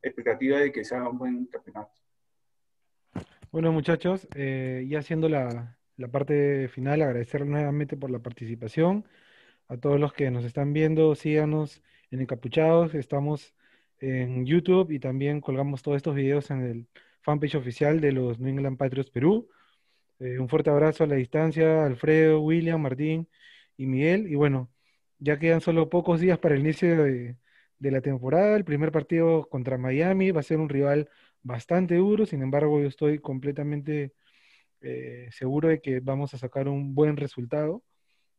expectativas 0.02 0.60
de 0.60 0.72
que 0.72 0.84
sea 0.84 1.08
un 1.08 1.16
buen 1.16 1.46
campeonato. 1.46 1.92
Bueno, 3.50 3.72
muchachos, 3.72 4.26
eh, 4.34 4.84
ya 4.88 4.98
haciendo 4.98 5.28
la, 5.28 5.78
la 5.96 6.09
parte 6.09 6.68
final, 6.68 7.02
agradecer 7.02 7.46
nuevamente 7.46 7.96
por 7.96 8.11
la 8.11 8.18
participación. 8.20 9.07
A 9.68 9.76
todos 9.78 10.00
los 10.00 10.12
que 10.12 10.30
nos 10.30 10.44
están 10.44 10.72
viendo, 10.72 11.14
síganos 11.14 11.83
en 12.11 12.20
Encapuchados. 12.20 12.94
Estamos 12.94 13.54
en 14.00 14.46
YouTube 14.46 14.90
y 14.90 15.00
también 15.00 15.40
colgamos 15.40 15.83
todos 15.83 15.96
estos 15.96 16.14
videos 16.14 16.50
en 16.50 16.62
el 16.62 16.88
fanpage 17.22 17.54
oficial 17.57 18.00
de 18.00 18.12
los 18.12 18.38
New 18.40 18.50
England 18.50 18.78
Patriots 18.78 19.11
Perú. 19.11 19.48
Eh, 20.20 20.38
un 20.38 20.48
fuerte 20.48 20.70
abrazo 20.70 21.04
a 21.04 21.07
la 21.07 21.16
distancia, 21.16 21.85
Alfredo, 21.87 22.40
William, 22.40 22.80
Martín 22.80 23.28
y 23.76 23.87
Miguel. 23.87 24.28
Y 24.30 24.37
bueno, 24.37 24.70
ya 25.18 25.38
quedan 25.38 25.61
solo 25.61 25.90
pocos 25.90 26.20
días 26.20 26.38
para 26.38 26.54
el 26.54 26.62
inicio 26.62 27.04
de, 27.04 27.37
de 27.78 27.90
la 27.90 28.00
temporada. 28.00 28.57
El 28.57 28.64
primer 28.64 28.92
partido 28.92 29.48
contra 29.48 29.78
Miami 29.78 30.30
va 30.33 30.40
a 30.40 30.42
ser 30.42 30.59
un 30.59 30.68
rival 30.68 31.11
bastante 31.42 31.96
duro, 31.96 32.26
sin 32.26 32.42
embargo 32.42 32.80
yo 32.80 32.88
estoy 32.88 33.18
completamente 33.18 34.14
eh, 34.84 35.28
seguro 35.32 35.68
de 35.68 35.80
que 35.80 36.00
vamos 36.00 36.34
a 36.34 36.38
sacar 36.38 36.68
un 36.68 36.94
buen 36.94 37.16
resultado, 37.16 37.82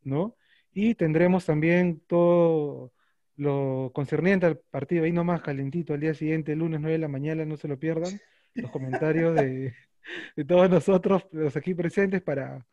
¿no? 0.03 0.37
Y 0.73 0.95
tendremos 0.95 1.45
también 1.45 2.01
todo 2.07 2.93
lo 3.37 3.91
concerniente 3.93 4.45
al 4.45 4.57
partido, 4.57 5.05
ahí 5.05 5.11
nomás 5.11 5.41
calentito, 5.41 5.93
al 5.93 5.99
día 6.01 6.13
siguiente, 6.13 6.53
el 6.53 6.59
lunes 6.59 6.81
9 6.81 6.93
de 6.93 6.99
la 6.99 7.07
mañana, 7.07 7.45
no 7.45 7.57
se 7.57 7.67
lo 7.67 7.79
pierdan, 7.79 8.19
los 8.53 8.71
comentarios 8.71 9.35
de, 9.35 9.73
de 10.35 10.45
todos 10.45 10.69
nosotros, 10.69 11.25
los 11.31 11.55
aquí 11.57 11.73
presentes, 11.73 12.21
para, 12.21 12.65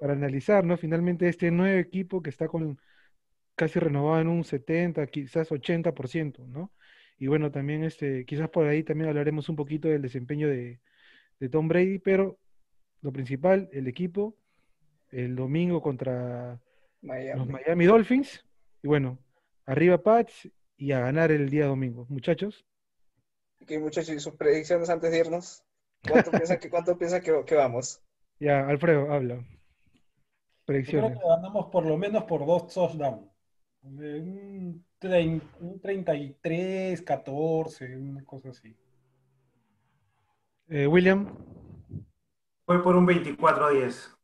para 0.00 0.14
analizar, 0.14 0.64
¿no? 0.64 0.76
Finalmente 0.76 1.28
este 1.28 1.50
nuevo 1.50 1.78
equipo 1.78 2.22
que 2.22 2.30
está 2.30 2.48
con 2.48 2.78
casi 3.54 3.78
renovado 3.78 4.20
en 4.20 4.28
un 4.28 4.44
70, 4.44 5.06
quizás 5.06 5.50
80%, 5.50 6.46
¿no? 6.46 6.72
Y 7.18 7.28
bueno, 7.28 7.52
también 7.52 7.84
este, 7.84 8.24
quizás 8.24 8.48
por 8.50 8.66
ahí 8.66 8.82
también 8.82 9.08
hablaremos 9.08 9.48
un 9.48 9.56
poquito 9.56 9.88
del 9.88 10.02
desempeño 10.02 10.48
de, 10.48 10.80
de 11.38 11.48
Tom 11.48 11.68
Brady, 11.68 11.98
pero 11.98 12.38
lo 13.02 13.12
principal, 13.12 13.68
el 13.72 13.88
equipo, 13.88 14.36
el 15.10 15.36
domingo 15.36 15.82
contra 15.82 16.60
Miami. 17.02 17.44
los 17.44 17.48
Miami 17.48 17.86
Dolphins. 17.86 18.44
Y 18.82 18.88
bueno, 18.88 19.18
arriba 19.66 20.02
Pats 20.02 20.48
y 20.76 20.92
a 20.92 21.00
ganar 21.00 21.32
el 21.32 21.50
día 21.50 21.66
domingo. 21.66 22.06
Muchachos. 22.08 22.66
Ok, 23.62 23.70
muchachos, 23.80 24.14
¿y 24.14 24.20
sus 24.20 24.34
predicciones 24.34 24.90
antes 24.90 25.10
de 25.10 25.18
irnos? 25.18 25.64
¿Cuánto 26.06 26.32
piensan 26.34 26.58
que, 26.58 26.68
cuánto 26.70 26.98
piensan 26.98 27.22
que, 27.22 27.44
que 27.46 27.54
vamos? 27.54 28.02
Ya, 28.40 28.68
Alfredo, 28.68 29.10
habla. 29.12 29.36
Yo 29.36 29.46
Predicciones. 30.64 31.10
creo 31.10 31.20
que 31.20 31.28
ganamos 31.28 31.66
por 31.70 31.84
lo 31.86 31.96
menos 31.96 32.24
por 32.24 32.46
dos 32.46 32.68
touchdowns. 32.72 33.28
De 33.82 34.20
Un, 34.20 34.84
un 35.60 35.80
33, 35.80 37.02
14, 37.02 37.96
una 37.96 38.24
cosa 38.24 38.50
así. 38.50 38.76
Eh, 40.68 40.86
William, 40.86 41.28
Fue 42.72 42.82
por 42.82 42.96
un 42.96 43.06
24-10. 43.06 44.16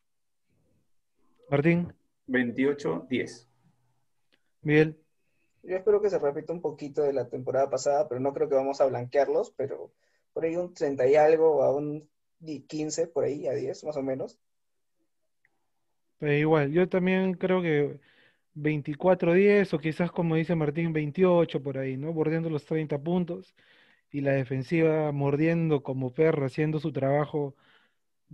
Martín, 1.50 1.92
28-10. 2.26 3.46
Miguel. 4.62 4.98
Yo 5.62 5.76
espero 5.76 6.00
que 6.00 6.08
se 6.08 6.18
repita 6.18 6.54
un 6.54 6.62
poquito 6.62 7.02
de 7.02 7.12
la 7.12 7.28
temporada 7.28 7.68
pasada, 7.68 8.08
pero 8.08 8.22
no 8.22 8.32
creo 8.32 8.48
que 8.48 8.54
vamos 8.54 8.80
a 8.80 8.86
blanquearlos, 8.86 9.50
pero 9.50 9.92
por 10.32 10.46
ahí 10.46 10.56
un 10.56 10.72
30 10.72 11.06
y 11.08 11.16
algo 11.16 11.62
a 11.62 11.76
un 11.76 12.08
15, 12.42 13.08
por 13.08 13.24
ahí 13.24 13.46
a 13.46 13.52
10 13.52 13.84
más 13.84 13.98
o 13.98 14.02
menos. 14.02 14.38
Eh, 16.20 16.38
igual, 16.38 16.72
yo 16.72 16.88
también 16.88 17.34
creo 17.34 17.60
que 17.60 18.00
24-10 18.54 19.74
o 19.74 19.78
quizás 19.78 20.10
como 20.10 20.36
dice 20.36 20.54
Martín, 20.54 20.94
28 20.94 21.62
por 21.62 21.76
ahí, 21.76 21.98
¿no? 21.98 22.14
Bordeando 22.14 22.48
los 22.48 22.64
30 22.64 22.96
puntos 22.96 23.54
y 24.10 24.22
la 24.22 24.32
defensiva 24.32 25.12
mordiendo 25.12 25.82
como 25.82 26.14
perro, 26.14 26.46
haciendo 26.46 26.80
su 26.80 26.92
trabajo 26.92 27.54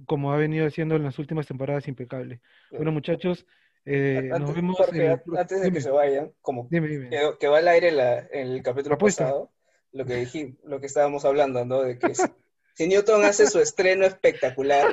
como 0.07 0.33
ha 0.33 0.37
venido 0.37 0.67
haciendo 0.67 0.97
en 0.97 1.05
las 1.05 1.19
últimas 1.19 1.47
temporadas 1.47 1.87
impecable. 1.89 2.41
Bueno, 2.71 2.93
muchachos, 2.93 3.47
eh, 3.85 4.29
nos 4.31 4.41
Antes, 4.41 4.55
vemos 4.57 4.77
Jorge, 4.77 5.07
el 5.13 5.21
pro- 5.21 5.39
antes 5.39 5.59
de 5.59 5.65
dime, 5.67 5.75
que 5.77 5.83
se 5.83 5.91
vayan, 5.91 6.33
como 6.41 6.67
dime, 6.71 6.89
dime. 6.89 7.11
quedó, 7.11 7.39
quedó 7.39 7.55
al 7.55 7.69
aire 7.69 7.93
la- 7.93 8.21
en 8.21 8.49
el 8.49 8.63
capítulo 8.63 8.95
Apuesta. 8.97 9.25
pasado, 9.25 9.51
lo 9.93 10.05
que 10.05 10.17
dije, 10.17 10.55
lo 10.65 10.81
que 10.81 10.87
estábamos 10.87 11.25
hablando, 11.25 11.65
¿no? 11.65 11.83
De 11.83 11.99
que 11.99 12.15
si, 12.15 12.23
si 12.75 12.87
Newton 12.89 13.25
hace 13.25 13.47
su 13.47 13.61
estreno 13.61 14.05
espectacular, 14.07 14.87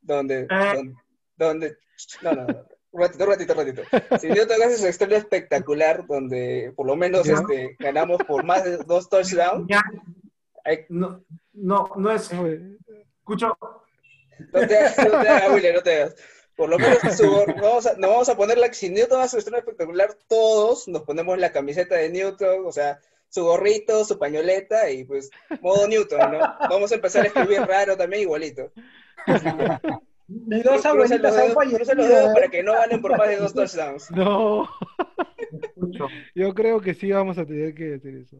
donde, 0.00 0.46
donde, 0.46 0.94
donde- 1.36 1.76
no, 2.22 2.32
no, 2.32 2.46
no, 2.46 2.64
un 2.92 3.00
ratito, 3.02 3.24
un 3.24 3.30
ratito, 3.30 3.52
un 3.52 3.58
ratito. 3.58 4.18
Si 4.18 4.28
Newton 4.28 4.62
hace 4.62 4.78
su 4.78 4.86
estreno 4.86 5.16
espectacular, 5.16 6.06
donde 6.06 6.72
por 6.76 6.86
lo 6.86 6.96
menos 6.96 7.26
Ya. 7.26 7.34
este, 7.34 7.76
ganamos 7.78 8.18
por 8.26 8.44
más 8.44 8.64
de 8.64 8.78
dos 8.78 9.08
touchdowns, 9.10 9.68
hay- 10.64 10.86
No, 10.88 11.22
no, 11.52 11.90
no 11.96 12.10
es. 12.12 12.30
Escucho. 13.18 13.56
No 14.52 14.66
te 14.66 14.76
hagas, 14.78 14.98
no 14.98 15.20
te 15.22 15.28
hagas, 15.28 15.50
William, 15.52 15.74
no 15.74 15.82
te 15.82 15.94
hagas. 16.02 16.16
Por 16.56 16.68
lo 16.70 16.78
menos 16.78 16.98
su 17.16 17.24
gor- 17.24 17.54
vamos 17.60 17.86
a, 17.86 17.94
nos 17.96 18.10
vamos 18.10 18.28
a 18.28 18.36
poner 18.36 18.58
la, 18.58 18.72
si 18.72 18.90
Newton 18.90 19.20
hace 19.20 19.30
su 19.30 19.38
estreno 19.38 19.58
espectacular, 19.58 20.10
todos 20.28 20.88
nos 20.88 21.02
ponemos 21.02 21.38
la 21.38 21.52
camiseta 21.52 21.94
de 21.96 22.10
Newton, 22.10 22.66
o 22.66 22.72
sea, 22.72 22.98
su 23.28 23.44
gorrito, 23.44 24.04
su 24.04 24.18
pañoleta 24.18 24.90
y 24.90 25.04
pues 25.04 25.30
modo 25.60 25.86
Newton, 25.86 26.32
¿no? 26.32 26.38
Vamos 26.70 26.90
a 26.92 26.96
empezar 26.96 27.24
a 27.24 27.28
escribir 27.28 27.60
raro 27.60 27.96
también 27.96 28.22
igualito. 28.22 28.72
Mis 30.28 30.62
dos 30.62 30.84
los 30.84 31.10
han 31.22 31.52
fallecido. 31.54 32.02
¿eh? 32.02 32.30
para 32.34 32.48
que 32.48 32.62
no 32.62 32.72
ganen 32.74 33.00
por 33.00 33.16
más 33.16 33.28
de 33.28 33.36
dos 33.36 33.54
touchdowns. 33.54 34.10
No, 34.10 34.68
yo 36.34 36.54
creo 36.54 36.80
que 36.80 36.94
sí 36.94 37.10
vamos 37.10 37.38
a 37.38 37.46
tener 37.46 37.74
que 37.74 37.94
hacer 37.94 38.14
eso. 38.14 38.36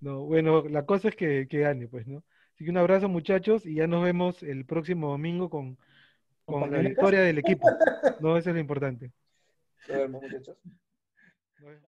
No, 0.00 0.20
bueno, 0.26 0.64
la 0.68 0.84
cosa 0.84 1.08
es 1.08 1.16
que, 1.16 1.46
que 1.48 1.60
gane, 1.60 1.88
pues, 1.88 2.06
¿no? 2.06 2.22
Así 2.54 2.64
que 2.64 2.70
un 2.70 2.76
abrazo, 2.76 3.08
muchachos, 3.08 3.66
y 3.66 3.74
ya 3.74 3.86
nos 3.86 4.04
vemos 4.04 4.42
el 4.42 4.64
próximo 4.64 5.10
domingo 5.10 5.50
con, 5.50 5.76
con 6.44 6.70
la 6.70 6.78
victoria 6.78 7.20
del 7.20 7.38
equipo. 7.38 7.68
No, 8.20 8.36
eso 8.36 8.50
es 8.50 8.54
lo 8.54 8.60
importante. 8.60 9.10
Nos 9.88 9.98
vemos, 9.98 10.22
muchachos. 10.22 10.56